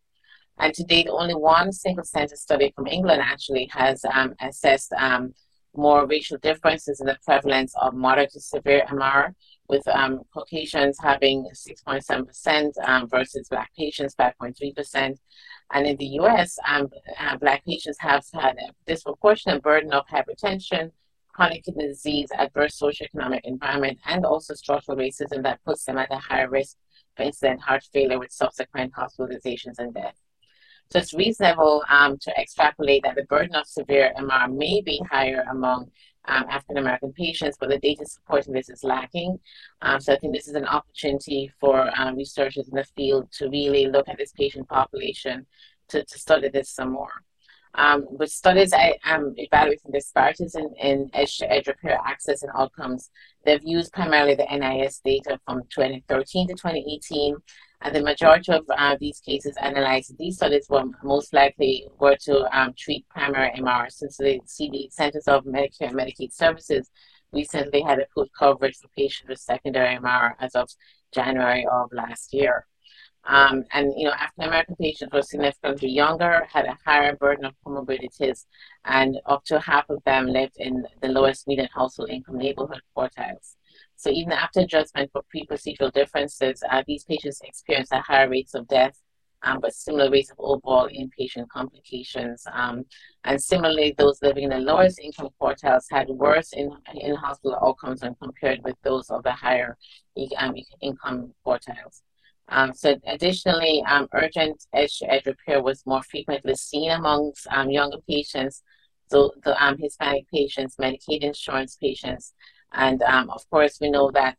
And 0.58 0.74
to 0.74 0.84
date, 0.84 1.08
only 1.08 1.34
one 1.34 1.72
single 1.72 2.04
center 2.04 2.36
study 2.36 2.72
from 2.76 2.86
England 2.86 3.22
actually 3.24 3.70
has 3.72 4.04
um, 4.04 4.34
assessed 4.40 4.92
um, 4.92 5.32
more 5.74 6.06
racial 6.06 6.36
differences 6.38 7.00
in 7.00 7.06
the 7.06 7.16
prevalence 7.24 7.72
of 7.80 7.94
moderate 7.94 8.32
to 8.32 8.40
severe 8.40 8.84
MR, 8.88 9.34
with 9.68 9.86
um, 9.88 10.20
Caucasians 10.34 10.98
having 11.00 11.48
6.7% 11.54 12.72
um, 12.86 13.08
versus 13.08 13.48
Black 13.48 13.70
patients 13.78 14.14
5.3%. 14.16 15.16
And 15.72 15.86
in 15.86 15.96
the 15.96 16.06
US, 16.20 16.58
um, 16.68 16.88
uh, 17.18 17.36
Black 17.38 17.64
patients 17.64 17.96
have 18.00 18.24
had 18.34 18.56
a 18.58 18.72
disproportionate 18.86 19.62
burden 19.62 19.92
of 19.92 20.04
hypertension, 20.08 20.90
chronic 21.40 21.64
kidney 21.64 21.86
disease, 21.86 22.28
adverse 22.36 22.78
socioeconomic 22.78 23.40
environment, 23.44 23.98
and 24.04 24.26
also 24.26 24.52
structural 24.52 24.98
racism 24.98 25.42
that 25.42 25.58
puts 25.64 25.84
them 25.84 25.96
at 25.96 26.12
a 26.12 26.16
higher 26.16 26.50
risk 26.50 26.76
for 27.16 27.22
incident 27.22 27.58
heart 27.62 27.82
failure 27.94 28.18
with 28.18 28.30
subsequent 28.30 28.92
hospitalizations 28.92 29.78
and 29.78 29.94
death. 29.94 30.16
So 30.92 30.98
it's 30.98 31.14
reasonable 31.14 31.82
um, 31.88 32.18
to 32.18 32.30
extrapolate 32.38 33.04
that 33.04 33.14
the 33.14 33.24
burden 33.24 33.54
of 33.54 33.66
severe 33.66 34.12
MR 34.18 34.54
may 34.54 34.82
be 34.82 35.00
higher 35.10 35.42
among 35.50 35.90
um, 36.26 36.44
African 36.50 36.76
American 36.76 37.14
patients, 37.14 37.56
but 37.58 37.70
the 37.70 37.78
data 37.78 38.04
supporting 38.04 38.52
this 38.52 38.68
is 38.68 38.84
lacking. 38.84 39.38
Um, 39.80 39.98
so 39.98 40.12
I 40.12 40.18
think 40.18 40.34
this 40.34 40.46
is 40.46 40.56
an 40.56 40.66
opportunity 40.66 41.50
for 41.58 41.90
um, 41.98 42.16
researchers 42.16 42.68
in 42.68 42.74
the 42.74 42.84
field 42.84 43.32
to 43.38 43.48
really 43.48 43.86
look 43.86 44.10
at 44.10 44.18
this 44.18 44.32
patient 44.32 44.68
population 44.68 45.46
to, 45.88 46.04
to 46.04 46.18
study 46.18 46.50
this 46.50 46.68
some 46.68 46.92
more. 46.92 47.22
Um, 47.74 48.06
with 48.10 48.30
studies 48.30 48.72
I 48.72 48.94
evaluating 49.04 49.92
disparities 49.92 50.56
in, 50.56 50.74
in 50.80 51.10
edge-to-edge 51.14 51.68
repair 51.68 51.98
access 52.04 52.42
and 52.42 52.50
outcomes, 52.56 53.10
they've 53.44 53.62
used 53.62 53.92
primarily 53.92 54.34
the 54.34 54.46
NIS 54.50 55.00
data 55.04 55.38
from 55.46 55.62
2013 55.70 56.48
to 56.48 56.54
2018, 56.54 57.36
and 57.82 57.94
the 57.94 58.02
majority 58.02 58.52
of 58.52 58.64
uh, 58.76 58.96
these 59.00 59.20
cases 59.20 59.56
analyzed 59.60 60.18
these 60.18 60.36
studies 60.36 60.66
were 60.68 60.84
most 61.02 61.32
likely 61.32 61.86
were 61.98 62.16
to 62.22 62.58
um, 62.58 62.74
treat 62.76 63.08
primary 63.08 63.50
MR, 63.56 63.90
since 63.90 64.16
the 64.16 64.40
CD 64.46 64.90
Centers 64.92 65.28
of 65.28 65.44
Medicare 65.44 65.88
and 65.88 65.96
Medicaid 65.96 66.32
Services 66.32 66.90
recently 67.32 67.82
had 67.82 68.00
approved 68.00 68.32
coverage 68.36 68.76
for 68.76 68.88
patients 68.88 69.28
with 69.28 69.38
secondary 69.38 69.96
MR 69.96 70.32
as 70.40 70.54
of 70.54 70.68
January 71.14 71.66
of 71.70 71.88
last 71.92 72.34
year. 72.34 72.66
Um, 73.26 73.64
and 73.72 73.92
you 73.96 74.06
know, 74.06 74.12
African 74.12 74.44
American 74.44 74.76
patients 74.76 75.12
were 75.12 75.22
significantly 75.22 75.90
younger, 75.90 76.46
had 76.50 76.64
a 76.66 76.78
higher 76.84 77.14
burden 77.16 77.44
of 77.44 77.54
comorbidities, 77.64 78.46
and 78.84 79.18
up 79.26 79.44
to 79.44 79.60
half 79.60 79.88
of 79.90 80.02
them 80.04 80.26
lived 80.26 80.56
in 80.56 80.86
the 81.02 81.08
lowest 81.08 81.46
median 81.46 81.68
household 81.74 82.10
income 82.10 82.38
neighborhood 82.38 82.80
quartiles. 82.96 83.56
So 83.96 84.08
even 84.10 84.32
after 84.32 84.60
adjustment 84.60 85.10
for 85.12 85.22
pre-procedural 85.28 85.92
differences, 85.92 86.62
uh, 86.70 86.82
these 86.86 87.04
patients 87.04 87.42
experienced 87.44 87.92
higher 87.92 88.30
rates 88.30 88.54
of 88.54 88.66
death, 88.66 88.98
um, 89.42 89.60
but 89.60 89.74
similar 89.74 90.10
rates 90.10 90.30
of 90.30 90.36
overall 90.38 90.88
inpatient 90.88 91.48
complications. 91.48 92.44
Um, 92.50 92.84
and 93.24 93.40
similarly, 93.40 93.94
those 93.98 94.22
living 94.22 94.44
in 94.44 94.50
the 94.50 94.58
lowest 94.58 94.98
income 94.98 95.28
quartiles 95.40 95.84
had 95.90 96.08
worse 96.08 96.54
in, 96.54 96.70
in 96.94 97.14
hospital 97.14 97.58
outcomes 97.62 98.02
when 98.02 98.14
compared 98.14 98.60
with 98.64 98.76
those 98.82 99.10
of 99.10 99.22
the 99.22 99.32
higher 99.32 99.76
um, 100.38 100.54
income 100.80 101.34
quartiles. 101.46 102.00
Um, 102.50 102.72
so 102.74 102.96
additionally, 103.06 103.82
um, 103.88 104.08
urgent 104.12 104.64
edge-to-edge 104.74 105.26
repair 105.26 105.62
was 105.62 105.86
more 105.86 106.02
frequently 106.02 106.54
seen 106.56 106.90
amongst 106.90 107.46
um, 107.50 107.70
younger 107.70 107.98
patients. 108.08 108.62
the, 109.10 109.30
the 109.44 109.62
um, 109.64 109.76
Hispanic 109.78 110.28
patients, 110.32 110.76
Medicaid 110.76 111.20
insurance 111.22 111.76
patients. 111.76 112.32
And 112.72 113.02
um, 113.02 113.30
of 113.30 113.48
course, 113.50 113.78
we 113.80 113.90
know 113.90 114.10
that 114.12 114.36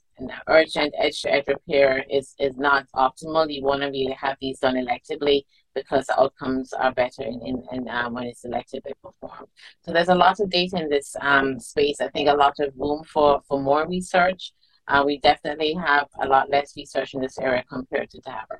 urgent 0.47 0.93
edge 0.97 1.25
edge 1.27 1.47
repair 1.47 2.05
is, 2.09 2.35
is 2.39 2.57
not 2.57 2.85
optimal. 2.95 3.51
You 3.53 3.63
want 3.63 3.81
to 3.81 3.87
really 3.87 4.15
have 4.19 4.37
these 4.39 4.59
done 4.59 4.75
electively 4.75 5.43
because 5.75 6.05
the 6.05 6.19
outcomes 6.19 6.73
are 6.73 6.93
better 6.93 7.23
in, 7.23 7.41
in, 7.45 7.63
in 7.71 7.89
um, 7.89 8.13
when 8.13 8.25
it's 8.25 8.45
electively 8.45 8.93
performed. 9.03 9.47
So 9.83 9.91
there's 9.91 10.09
a 10.09 10.15
lot 10.15 10.39
of 10.39 10.49
data 10.49 10.77
in 10.77 10.89
this 10.89 11.15
um, 11.21 11.59
space. 11.59 11.99
I 12.01 12.09
think 12.09 12.29
a 12.29 12.33
lot 12.33 12.55
of 12.59 12.73
room 12.77 13.03
for, 13.03 13.41
for 13.47 13.61
more 13.61 13.87
research. 13.87 14.53
Uh, 14.87 15.03
we 15.05 15.19
definitely 15.19 15.73
have 15.73 16.07
a 16.21 16.27
lot 16.27 16.49
less 16.49 16.75
research 16.75 17.13
in 17.13 17.21
this 17.21 17.37
area 17.37 17.63
compared 17.69 18.09
to 18.11 18.21
TAVR. 18.21 18.59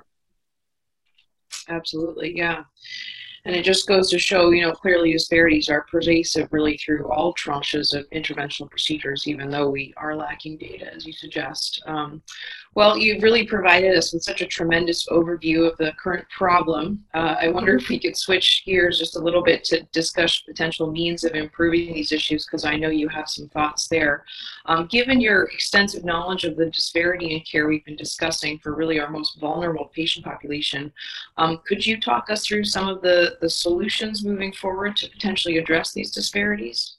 Absolutely, 1.68 2.36
yeah. 2.36 2.64
And 3.44 3.56
it 3.56 3.64
just 3.64 3.88
goes 3.88 4.08
to 4.10 4.18
show, 4.18 4.50
you 4.50 4.62
know, 4.62 4.72
clearly 4.72 5.12
disparities 5.12 5.68
are 5.68 5.84
pervasive 5.90 6.48
really 6.52 6.76
through 6.76 7.10
all 7.10 7.34
tranches 7.34 7.92
of 7.92 8.08
interventional 8.10 8.70
procedures, 8.70 9.26
even 9.26 9.50
though 9.50 9.68
we 9.68 9.92
are 9.96 10.14
lacking 10.14 10.58
data, 10.58 10.94
as 10.94 11.06
you 11.06 11.12
suggest. 11.12 11.82
Um, 11.86 12.22
well, 12.74 12.96
you've 12.96 13.22
really 13.22 13.46
provided 13.46 13.96
us 13.96 14.12
with 14.12 14.22
such 14.22 14.40
a 14.40 14.46
tremendous 14.46 15.06
overview 15.08 15.70
of 15.70 15.76
the 15.76 15.92
current 16.02 16.26
problem. 16.30 17.04
Uh, 17.12 17.36
I 17.38 17.48
wonder 17.48 17.76
if 17.76 17.88
we 17.88 17.98
could 17.98 18.16
switch 18.16 18.62
gears 18.64 18.98
just 18.98 19.14
a 19.14 19.20
little 19.20 19.42
bit 19.42 19.62
to 19.64 19.82
discuss 19.92 20.40
potential 20.40 20.90
means 20.90 21.22
of 21.24 21.34
improving 21.34 21.92
these 21.92 22.12
issues, 22.12 22.46
because 22.46 22.64
I 22.64 22.76
know 22.76 22.88
you 22.88 23.08
have 23.08 23.28
some 23.28 23.48
thoughts 23.48 23.88
there. 23.88 24.24
Um, 24.66 24.86
given 24.86 25.20
your 25.20 25.44
extensive 25.44 26.04
knowledge 26.04 26.44
of 26.44 26.56
the 26.56 26.70
disparity 26.70 27.34
in 27.34 27.40
care 27.40 27.68
we've 27.68 27.84
been 27.84 27.96
discussing 27.96 28.58
for 28.58 28.74
really 28.74 28.98
our 28.98 29.10
most 29.10 29.38
vulnerable 29.38 29.90
patient 29.94 30.24
population, 30.24 30.90
um, 31.36 31.60
could 31.66 31.84
you 31.84 32.00
talk 32.00 32.30
us 32.30 32.46
through 32.46 32.64
some 32.64 32.88
of 32.88 33.02
the, 33.02 33.36
the 33.42 33.50
solutions 33.50 34.24
moving 34.24 34.52
forward 34.52 34.96
to 34.96 35.10
potentially 35.10 35.58
address 35.58 35.92
these 35.92 36.10
disparities? 36.10 36.96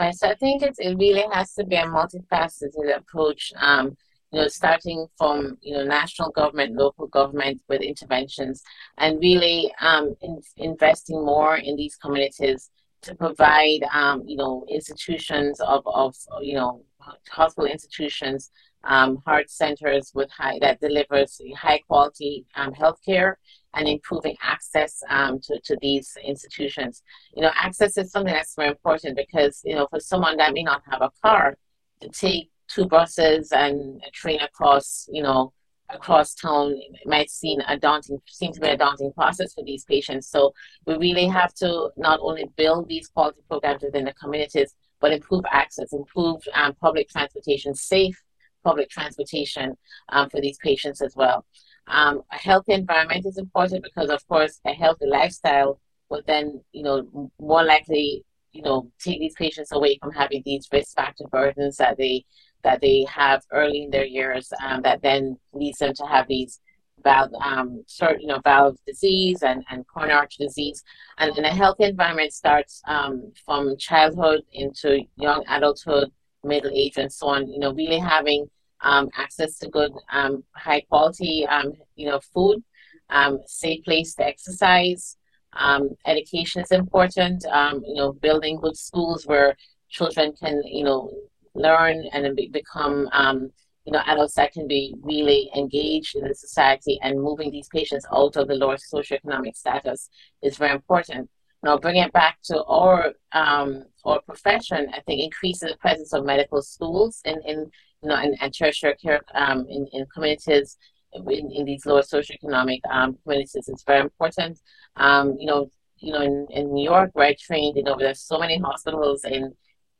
Right, 0.00 0.12
so 0.12 0.28
I 0.28 0.34
think 0.34 0.62
it, 0.62 0.74
it 0.78 0.98
really 0.98 1.24
has 1.32 1.54
to 1.54 1.64
be 1.64 1.76
a 1.76 1.84
multifaceted 1.84 2.96
approach. 2.96 3.52
Um, 3.60 3.96
you 4.34 4.40
know, 4.40 4.48
starting 4.48 5.06
from 5.16 5.56
you 5.62 5.76
know 5.76 5.84
national 5.84 6.30
government, 6.30 6.74
local 6.74 7.06
government 7.06 7.62
with 7.68 7.80
interventions, 7.80 8.64
and 8.98 9.20
really 9.20 9.72
um, 9.80 10.16
in, 10.22 10.40
investing 10.56 11.24
more 11.24 11.56
in 11.56 11.76
these 11.76 11.94
communities 11.94 12.70
to 13.02 13.14
provide 13.14 13.84
um, 13.92 14.24
you 14.26 14.36
know 14.36 14.66
institutions 14.68 15.60
of, 15.60 15.82
of 15.86 16.16
you 16.42 16.54
know 16.54 16.82
hospital 17.30 17.70
institutions, 17.70 18.50
um, 18.82 19.22
heart 19.24 19.48
centers 19.48 20.10
with 20.14 20.28
high 20.32 20.58
that 20.60 20.80
delivers 20.80 21.40
high 21.56 21.78
quality 21.86 22.44
um, 22.56 22.72
healthcare 22.72 23.34
and 23.74 23.86
improving 23.86 24.36
access 24.42 25.00
um, 25.10 25.38
to, 25.40 25.60
to 25.64 25.76
these 25.80 26.16
institutions. 26.24 27.02
You 27.36 27.42
know, 27.42 27.50
access 27.54 27.96
is 27.96 28.10
something 28.10 28.32
that's 28.32 28.56
very 28.56 28.70
important 28.70 29.16
because, 29.16 29.60
you 29.64 29.76
know, 29.76 29.86
for 29.90 30.00
someone 30.00 30.36
that 30.38 30.54
may 30.54 30.64
not 30.64 30.82
have 30.90 31.02
a 31.02 31.10
car, 31.22 31.56
to 32.00 32.08
take 32.08 32.50
two 32.74 32.86
buses 32.86 33.52
and 33.52 34.02
a 34.06 34.10
train 34.10 34.40
across, 34.40 35.08
you 35.12 35.22
know, 35.22 35.52
across 35.90 36.34
town 36.34 36.74
might 37.04 37.30
seem 37.30 37.60
a 37.68 37.76
daunting 37.78 38.18
seem 38.26 38.52
to 38.52 38.60
be 38.60 38.68
a 38.68 38.76
daunting 38.76 39.12
process 39.12 39.52
for 39.54 39.64
these 39.64 39.84
patients. 39.84 40.28
So 40.28 40.52
we 40.86 40.96
really 40.96 41.26
have 41.26 41.52
to 41.54 41.90
not 41.96 42.20
only 42.22 42.46
build 42.56 42.88
these 42.88 43.08
quality 43.08 43.40
programs 43.48 43.82
within 43.82 44.06
the 44.06 44.14
communities, 44.14 44.74
but 45.00 45.12
improve 45.12 45.44
access, 45.50 45.92
improve 45.92 46.40
um, 46.54 46.74
public 46.80 47.08
transportation, 47.10 47.74
safe 47.74 48.18
public 48.64 48.88
transportation 48.88 49.76
um, 50.08 50.30
for 50.30 50.40
these 50.40 50.58
patients 50.58 51.02
as 51.02 51.14
well. 51.14 51.44
Um, 51.86 52.22
a 52.32 52.36
healthy 52.36 52.72
environment 52.72 53.26
is 53.26 53.36
important 53.36 53.84
because, 53.84 54.08
of 54.08 54.26
course, 54.26 54.60
a 54.64 54.72
healthy 54.72 55.06
lifestyle 55.06 55.80
would 56.08 56.24
then, 56.26 56.62
you 56.72 56.82
know, 56.82 57.30
more 57.38 57.62
likely, 57.62 58.24
you 58.52 58.62
know, 58.62 58.90
take 58.98 59.18
these 59.20 59.34
patients 59.34 59.70
away 59.72 59.98
from 60.00 60.12
having 60.12 60.42
these 60.46 60.66
risk 60.72 60.96
factor 60.96 61.24
burdens 61.30 61.76
that 61.76 61.98
they 61.98 62.24
that 62.64 62.80
they 62.80 63.06
have 63.08 63.42
early 63.52 63.84
in 63.84 63.90
their 63.90 64.06
years 64.06 64.52
um, 64.64 64.82
that 64.82 65.02
then 65.02 65.36
leads 65.52 65.78
them 65.78 65.94
to 65.94 66.04
have 66.06 66.26
these 66.26 66.60
valve, 67.02 67.30
um, 67.40 67.84
sort, 67.86 68.20
you 68.20 68.26
know, 68.26 68.40
valve 68.42 68.76
disease 68.86 69.42
and, 69.42 69.62
and 69.70 69.86
coronary 69.86 70.18
artery 70.18 70.46
disease. 70.46 70.82
And, 71.18 71.36
and 71.36 71.46
a 71.46 71.50
healthy 71.50 71.84
environment 71.84 72.32
starts 72.32 72.82
um, 72.88 73.32
from 73.44 73.76
childhood 73.76 74.42
into 74.52 75.02
young 75.16 75.44
adulthood, 75.48 76.10
middle 76.42 76.70
age, 76.74 76.96
and 76.96 77.12
so 77.12 77.28
on. 77.28 77.48
You 77.48 77.60
know, 77.60 77.72
really 77.72 77.98
having 77.98 78.50
um, 78.80 79.08
access 79.16 79.58
to 79.58 79.68
good, 79.68 79.92
um, 80.12 80.44
high 80.56 80.82
quality, 80.88 81.46
um, 81.46 81.72
you 81.94 82.08
know, 82.08 82.20
food, 82.32 82.62
um, 83.10 83.38
safe 83.46 83.84
place 83.84 84.14
to 84.14 84.26
exercise. 84.26 85.16
Um, 85.52 85.90
education 86.06 86.62
is 86.62 86.72
important. 86.72 87.44
Um, 87.46 87.82
you 87.86 87.94
know, 87.94 88.12
building 88.12 88.58
good 88.60 88.76
schools 88.76 89.26
where 89.26 89.56
children 89.88 90.32
can, 90.40 90.62
you 90.64 90.84
know, 90.84 91.10
learn 91.54 92.04
and 92.12 92.36
be, 92.36 92.48
become, 92.48 93.08
um, 93.12 93.50
you 93.84 93.92
know, 93.92 94.02
adults 94.06 94.34
that 94.34 94.52
can 94.52 94.66
be 94.66 94.94
really 95.02 95.50
engaged 95.56 96.16
in 96.16 96.26
the 96.26 96.34
society 96.34 96.98
and 97.02 97.20
moving 97.20 97.50
these 97.50 97.68
patients 97.68 98.06
out 98.12 98.36
of 98.36 98.48
the 98.48 98.54
lower 98.54 98.76
socioeconomic 98.76 99.56
status 99.56 100.08
is 100.42 100.56
very 100.56 100.72
important. 100.72 101.30
Now, 101.62 101.78
bringing 101.78 102.02
it 102.02 102.12
back 102.12 102.38
to 102.44 102.62
our 102.64 103.12
um, 103.32 103.84
our 104.04 104.20
profession, 104.22 104.88
I 104.92 105.00
think 105.00 105.22
increasing 105.22 105.70
the 105.70 105.78
presence 105.78 106.12
of 106.12 106.24
medical 106.24 106.60
schools 106.60 107.22
in, 107.24 107.40
in 107.46 107.70
you 108.02 108.08
know, 108.10 108.16
and, 108.16 108.36
and 108.40 108.52
tertiary 108.52 108.96
care 108.96 109.22
um, 109.34 109.66
in, 109.68 109.86
in 109.92 110.06
communities 110.12 110.76
in, 111.14 111.50
in 111.50 111.64
these 111.64 111.86
lower 111.86 112.02
socioeconomic 112.02 112.80
um, 112.90 113.16
communities 113.22 113.68
is 113.68 113.84
very 113.86 114.00
important. 114.00 114.60
Um, 114.96 115.36
you 115.38 115.46
know, 115.46 115.70
you 115.98 116.12
know, 116.12 116.20
in, 116.20 116.46
in 116.50 116.72
New 116.72 116.84
York, 116.84 117.10
where 117.14 117.28
I 117.28 117.36
trained, 117.40 117.76
you 117.76 117.82
know, 117.82 117.96
there's 117.98 118.20
so 118.20 118.38
many 118.38 118.58
hospitals 118.58 119.24
in, 119.24 119.52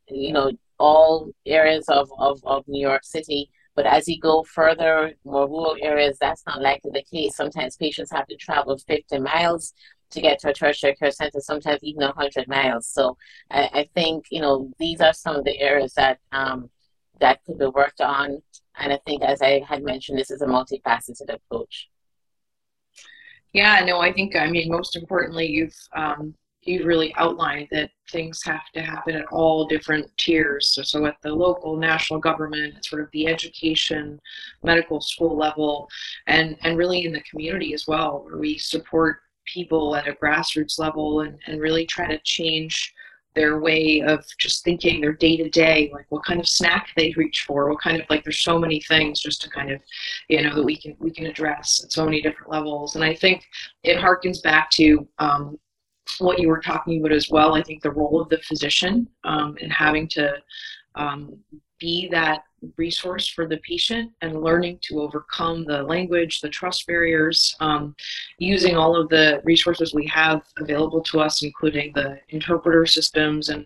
you 0.07 0.33
know, 0.33 0.51
all 0.79 1.31
areas 1.45 1.87
of, 1.89 2.09
of, 2.17 2.41
of 2.45 2.67
New 2.67 2.81
York 2.81 3.03
City. 3.03 3.49
But 3.75 3.85
as 3.85 4.07
you 4.07 4.19
go 4.19 4.43
further, 4.43 5.13
more 5.25 5.47
rural 5.47 5.75
areas, 5.81 6.17
that's 6.19 6.43
not 6.47 6.61
likely 6.61 6.91
the 6.93 7.03
case. 7.03 7.35
Sometimes 7.35 7.75
patients 7.75 8.11
have 8.11 8.27
to 8.27 8.35
travel 8.37 8.77
50 8.77 9.19
miles 9.19 9.73
to 10.11 10.21
get 10.21 10.39
to 10.39 10.49
a 10.49 10.53
tertiary 10.53 10.95
care 10.95 11.11
center, 11.11 11.39
sometimes 11.39 11.79
even 11.83 12.03
100 12.03 12.47
miles. 12.47 12.87
So 12.87 13.17
I, 13.51 13.69
I 13.73 13.89
think, 13.93 14.25
you 14.31 14.41
know, 14.41 14.71
these 14.79 15.01
are 15.01 15.13
some 15.13 15.35
of 15.35 15.43
the 15.43 15.59
areas 15.59 15.93
that 15.95 16.19
um, 16.31 16.69
that 17.19 17.43
could 17.45 17.57
be 17.57 17.65
worked 17.65 18.01
on. 18.01 18.41
And 18.77 18.93
I 18.93 18.99
think, 19.05 19.23
as 19.23 19.41
I 19.41 19.63
had 19.67 19.83
mentioned, 19.83 20.19
this 20.19 20.31
is 20.31 20.41
a 20.41 20.47
multifaceted 20.47 21.33
approach. 21.33 21.89
Yeah, 23.53 23.83
no, 23.85 23.99
I 23.99 24.11
think, 24.11 24.35
I 24.35 24.49
mean, 24.49 24.69
most 24.69 24.97
importantly, 24.97 25.47
you've 25.47 25.77
um, 25.95 26.35
you've 26.65 26.85
really 26.85 27.13
outlined 27.15 27.67
that 27.71 27.91
things 28.11 28.41
have 28.43 28.69
to 28.73 28.81
happen 28.81 29.15
at 29.15 29.25
all 29.31 29.67
different 29.67 30.09
tiers. 30.17 30.73
So, 30.73 30.81
so 30.81 31.05
at 31.05 31.17
the 31.21 31.33
local, 31.33 31.77
national 31.77 32.19
government, 32.19 32.83
sort 32.85 33.01
of 33.01 33.09
the 33.11 33.27
education, 33.27 34.19
medical 34.63 35.01
school 35.01 35.37
level, 35.37 35.87
and, 36.27 36.57
and 36.63 36.77
really 36.77 37.05
in 37.05 37.13
the 37.13 37.21
community 37.21 37.73
as 37.73 37.87
well, 37.87 38.23
where 38.25 38.37
we 38.37 38.57
support 38.57 39.17
people 39.45 39.95
at 39.95 40.07
a 40.07 40.13
grassroots 40.13 40.79
level 40.79 41.21
and, 41.21 41.37
and 41.47 41.61
really 41.61 41.85
try 41.85 42.07
to 42.07 42.19
change 42.23 42.93
their 43.35 43.59
way 43.59 44.01
of 44.01 44.25
just 44.39 44.63
thinking 44.63 45.01
their 45.01 45.13
day 45.13 45.37
to 45.37 45.49
day, 45.49 45.91
like 45.93 46.05
what 46.09 46.23
kind 46.25 46.39
of 46.39 46.47
snack 46.47 46.89
they 46.95 47.13
reach 47.17 47.43
for, 47.45 47.69
what 47.69 47.81
kind 47.81 48.01
of 48.01 48.09
like 48.09 48.23
there's 48.23 48.39
so 48.39 48.57
many 48.57 48.79
things 48.87 49.19
just 49.19 49.41
to 49.41 49.49
kind 49.49 49.71
of, 49.71 49.81
you 50.29 50.41
know, 50.41 50.55
that 50.55 50.63
we 50.63 50.77
can 50.77 50.95
we 50.99 51.11
can 51.11 51.25
address 51.25 51.83
at 51.83 51.91
so 51.91 52.05
many 52.05 52.21
different 52.21 52.49
levels. 52.49 52.95
And 52.95 53.03
I 53.03 53.13
think 53.13 53.43
it 53.83 53.97
harkens 53.97 54.41
back 54.41 54.71
to 54.71 55.05
um, 55.19 55.59
what 56.19 56.39
you 56.39 56.47
were 56.47 56.61
talking 56.61 56.99
about 56.99 57.11
as 57.11 57.29
well. 57.29 57.55
I 57.55 57.63
think 57.63 57.81
the 57.81 57.91
role 57.91 58.21
of 58.21 58.29
the 58.29 58.39
physician 58.39 59.07
um, 59.23 59.57
and 59.61 59.71
having 59.71 60.07
to 60.09 60.33
um, 60.95 61.37
be 61.79 62.07
that 62.09 62.43
resource 62.77 63.27
for 63.27 63.47
the 63.47 63.57
patient 63.57 64.11
and 64.21 64.41
learning 64.41 64.79
to 64.81 65.01
overcome 65.01 65.65
the 65.65 65.83
language, 65.83 66.39
the 66.39 66.49
trust 66.49 66.87
barriers, 66.87 67.55
um, 67.59 67.95
using 68.39 68.75
all 68.75 68.95
of 68.95 69.09
the 69.09 69.41
resources 69.43 69.93
we 69.93 70.07
have 70.07 70.41
available 70.57 71.01
to 71.01 71.19
us, 71.19 71.43
including 71.43 71.91
the 71.93 72.17
interpreter 72.29 72.85
systems 72.85 73.49
and 73.49 73.65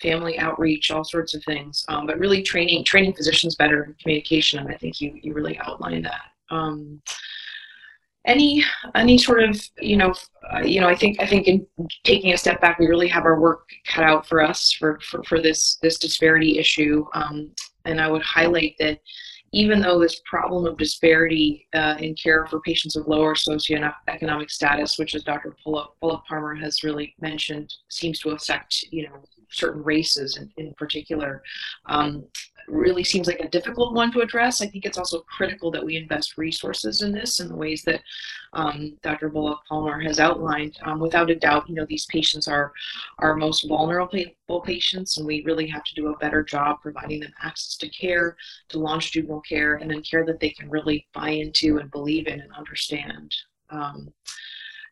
family 0.00 0.38
outreach, 0.38 0.90
all 0.90 1.04
sorts 1.04 1.34
of 1.34 1.42
things. 1.44 1.84
Um, 1.88 2.06
but 2.06 2.18
really 2.18 2.42
training 2.42 2.84
training 2.84 3.14
physicians 3.14 3.56
better 3.56 3.84
in 3.84 3.94
communication, 4.00 4.60
and 4.60 4.68
I 4.68 4.76
think 4.76 5.00
you 5.00 5.18
you 5.20 5.34
really 5.34 5.58
outlined 5.58 6.04
that. 6.04 6.30
Um, 6.50 7.02
any 8.28 8.62
any 8.94 9.18
sort 9.18 9.42
of 9.42 9.60
you 9.80 9.96
know 9.96 10.14
uh, 10.52 10.60
you 10.60 10.80
know 10.80 10.88
I 10.88 10.94
think 10.94 11.20
I 11.20 11.26
think 11.26 11.48
in 11.48 11.66
taking 12.04 12.32
a 12.32 12.38
step 12.38 12.60
back 12.60 12.78
we 12.78 12.86
really 12.86 13.08
have 13.08 13.24
our 13.24 13.40
work 13.40 13.68
cut 13.86 14.04
out 14.04 14.26
for 14.26 14.40
us 14.42 14.72
for 14.78 15.00
for, 15.00 15.24
for 15.24 15.40
this 15.42 15.78
this 15.82 15.98
disparity 15.98 16.58
issue 16.58 17.04
um, 17.14 17.50
and 17.84 18.00
I 18.00 18.08
would 18.08 18.22
highlight 18.22 18.74
that 18.78 19.00
even 19.52 19.80
though 19.80 19.98
this 19.98 20.20
problem 20.26 20.66
of 20.66 20.76
disparity 20.76 21.66
uh, 21.72 21.96
in 21.98 22.14
care 22.14 22.46
for 22.46 22.60
patients 22.60 22.96
of 22.96 23.06
lower 23.06 23.34
socioeconomic 23.34 24.50
status, 24.50 24.98
which 24.98 25.14
as 25.14 25.24
Dr. 25.24 25.56
Bullock 25.64 25.94
Palmer 26.28 26.54
has 26.54 26.84
really 26.84 27.14
mentioned, 27.18 27.72
seems 27.88 28.18
to 28.20 28.30
affect 28.30 28.84
you 28.90 29.04
know 29.04 29.22
certain 29.50 29.82
races 29.82 30.36
in, 30.36 30.50
in 30.58 30.74
particular. 30.74 31.42
Um, 31.86 32.26
really 32.70 33.04
seems 33.04 33.26
like 33.26 33.40
a 33.40 33.48
difficult 33.48 33.94
one 33.94 34.12
to 34.12 34.20
address. 34.20 34.60
I 34.60 34.66
think 34.66 34.84
it's 34.84 34.98
also 34.98 35.20
critical 35.20 35.70
that 35.70 35.84
we 35.84 35.96
invest 35.96 36.38
resources 36.38 37.02
in 37.02 37.12
this 37.12 37.40
in 37.40 37.48
the 37.48 37.56
ways 37.56 37.82
that 37.84 38.02
um, 38.52 38.96
Dr. 39.02 39.28
Bullock 39.28 39.60
Palmer 39.68 40.00
has 40.00 40.20
outlined. 40.20 40.76
Um, 40.82 41.00
without 41.00 41.30
a 41.30 41.34
doubt, 41.34 41.68
you 41.68 41.74
know, 41.74 41.86
these 41.88 42.06
patients 42.06 42.48
are 42.48 42.72
our 43.18 43.34
most 43.34 43.68
vulnerable 43.68 44.60
patients, 44.64 45.16
and 45.16 45.26
we 45.26 45.42
really 45.44 45.66
have 45.66 45.84
to 45.84 45.94
do 45.94 46.08
a 46.08 46.18
better 46.18 46.42
job 46.42 46.80
providing 46.80 47.20
them 47.20 47.32
access 47.42 47.76
to 47.78 47.88
care, 47.88 48.36
to 48.68 48.78
longitudinal 48.78 49.40
care, 49.40 49.76
and 49.76 49.90
then 49.90 50.02
care 50.02 50.24
that 50.24 50.40
they 50.40 50.50
can 50.50 50.68
really 50.70 51.06
buy 51.14 51.30
into 51.30 51.78
and 51.78 51.90
believe 51.90 52.26
in 52.26 52.40
and 52.40 52.52
understand. 52.54 53.34
Um, 53.70 54.12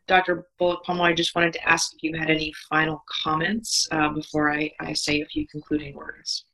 Dr. 0.07 0.47
Bullock 0.57 0.83
Palmer, 0.83 1.03
I 1.03 1.13
just 1.13 1.35
wanted 1.35 1.53
to 1.53 1.67
ask 1.67 1.93
if 1.93 2.01
you 2.01 2.17
had 2.17 2.29
any 2.29 2.53
final 2.69 3.03
comments 3.23 3.87
uh, 3.91 4.09
before 4.09 4.51
I, 4.51 4.71
I 4.79 4.93
say 4.93 5.21
a 5.21 5.25
few 5.25 5.45
concluding 5.47 5.95
words. 5.95 6.45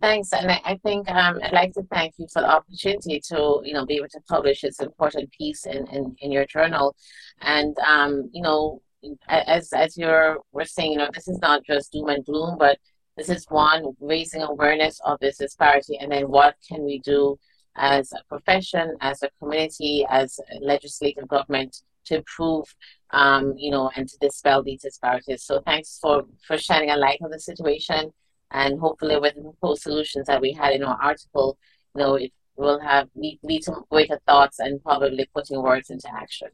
Thanks, 0.00 0.32
and 0.32 0.50
I, 0.50 0.78
think 0.82 1.10
um, 1.10 1.40
I'd 1.42 1.52
like 1.52 1.74
to 1.74 1.82
thank 1.92 2.14
you 2.16 2.26
for 2.32 2.40
the 2.40 2.50
opportunity 2.50 3.20
to, 3.28 3.60
you 3.64 3.74
know, 3.74 3.84
be 3.84 3.96
able 3.96 4.08
to 4.08 4.20
publish 4.26 4.62
this 4.62 4.80
important 4.80 5.30
piece 5.30 5.66
in, 5.66 5.86
in, 5.88 6.16
in 6.20 6.32
your 6.32 6.46
journal, 6.46 6.96
and 7.42 7.76
um, 7.80 8.30
you 8.32 8.40
know, 8.40 8.80
as 9.28 9.72
as 9.74 9.98
you're 9.98 10.38
we're 10.52 10.64
saying, 10.64 10.92
you 10.92 10.98
know, 10.98 11.10
this 11.12 11.28
is 11.28 11.38
not 11.40 11.64
just 11.64 11.92
doom 11.92 12.08
and 12.08 12.24
gloom, 12.24 12.56
but 12.58 12.78
this 13.18 13.28
is 13.28 13.44
one 13.50 13.84
raising 14.00 14.40
awareness 14.40 14.98
of 15.04 15.18
this 15.20 15.36
disparity, 15.36 15.98
and 15.98 16.10
then 16.10 16.30
what 16.30 16.54
can 16.66 16.82
we 16.82 17.00
do 17.00 17.38
as 17.76 18.10
a 18.12 18.24
profession, 18.26 18.96
as 19.02 19.22
a 19.22 19.28
community, 19.38 20.06
as 20.08 20.40
a 20.50 20.64
legislative 20.64 21.28
government 21.28 21.76
to 22.06 22.16
improve, 22.16 22.64
um, 23.10 23.52
you 23.58 23.70
know, 23.70 23.90
and 23.96 24.08
to 24.08 24.16
dispel 24.18 24.62
these 24.62 24.80
disparities. 24.80 25.44
So 25.44 25.60
thanks 25.66 25.98
for 26.00 26.22
for 26.46 26.56
shining 26.56 26.88
a 26.88 26.96
light 26.96 27.18
on 27.22 27.30
the 27.30 27.38
situation 27.38 28.14
and 28.50 28.80
hopefully 28.80 29.18
with 29.18 29.34
the 29.34 29.42
proposed 29.42 29.82
solutions 29.82 30.26
that 30.26 30.40
we 30.40 30.52
had 30.52 30.72
in 30.72 30.82
our 30.82 30.98
article, 31.00 31.58
you 31.94 32.00
know, 32.00 32.14
it 32.14 32.32
will 32.56 32.80
have 32.80 33.08
lead, 33.14 33.38
lead 33.42 33.62
to 33.62 33.84
greater 33.90 34.20
thoughts 34.26 34.58
and 34.58 34.82
probably 34.82 35.28
putting 35.34 35.62
words 35.62 35.90
into 35.90 36.08
action. 36.12 36.48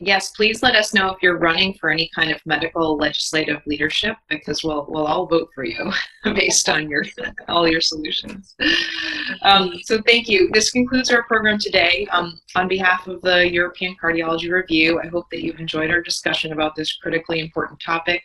Yes, 0.00 0.30
please 0.30 0.62
let 0.62 0.76
us 0.76 0.94
know 0.94 1.10
if 1.10 1.22
you're 1.22 1.38
running 1.38 1.74
for 1.74 1.90
any 1.90 2.10
kind 2.14 2.30
of 2.30 2.40
medical 2.46 2.96
legislative 2.96 3.60
leadership 3.66 4.16
because 4.28 4.62
we'll 4.62 4.86
we'll 4.88 5.06
all 5.06 5.26
vote 5.26 5.48
for 5.54 5.64
you 5.64 5.90
based 6.24 6.68
on 6.68 6.88
your 6.88 7.04
all 7.48 7.66
your 7.66 7.80
solutions. 7.80 8.54
Um, 9.42 9.72
so 9.82 10.00
thank 10.06 10.28
you. 10.28 10.50
This 10.52 10.70
concludes 10.70 11.10
our 11.10 11.24
program 11.24 11.58
today. 11.58 12.06
Um, 12.10 12.38
on 12.54 12.68
behalf 12.68 13.06
of 13.06 13.20
the 13.22 13.50
European 13.50 13.96
Cardiology 14.00 14.50
Review, 14.50 15.00
I 15.00 15.08
hope 15.08 15.26
that 15.30 15.42
you've 15.42 15.58
enjoyed 15.58 15.90
our 15.90 16.02
discussion 16.02 16.52
about 16.52 16.76
this 16.76 16.96
critically 16.96 17.40
important 17.40 17.80
topic. 17.80 18.22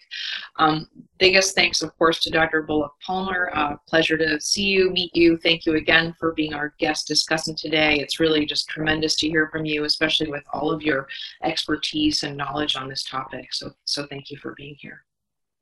Um, 0.58 0.88
biggest 1.24 1.56
thanks, 1.56 1.82
of 1.82 1.98
course, 1.98 2.20
to 2.20 2.30
Dr. 2.30 2.64
Bullock 2.64 2.92
Palmer. 3.00 3.50
Uh, 3.54 3.78
pleasure 3.88 4.18
to 4.18 4.42
see 4.42 4.64
you, 4.64 4.90
meet 4.90 5.16
you. 5.16 5.38
Thank 5.38 5.66
you 5.66 5.76
again 5.76 6.14
for 6.20 6.34
being 6.34 6.54
our 6.54 6.74
guest 6.80 7.08
discussant 7.08 7.56
today. 7.56 7.96
It's 8.02 8.20
really 8.20 8.46
just 8.46 8.68
tremendous 8.68 9.16
to 9.20 9.30
hear 9.30 9.48
from 9.50 9.64
you, 9.64 9.86
especially 9.86 10.30
with 10.30 10.44
all 10.52 10.70
of 10.70 10.82
your 10.82 11.08
expertise 11.42 12.24
and 12.24 12.36
knowledge 12.36 12.76
on 12.76 12.90
this 12.90 13.04
topic. 13.04 13.54
So, 13.54 13.72
so 13.86 14.06
thank 14.08 14.32
you 14.32 14.38
for 14.38 14.54
being 14.58 14.76
here. 14.78 15.06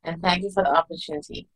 And 0.03 0.19
thank 0.19 0.41
you 0.41 0.49
for 0.49 0.63
the 0.63 0.75
opportunity. 0.75 1.47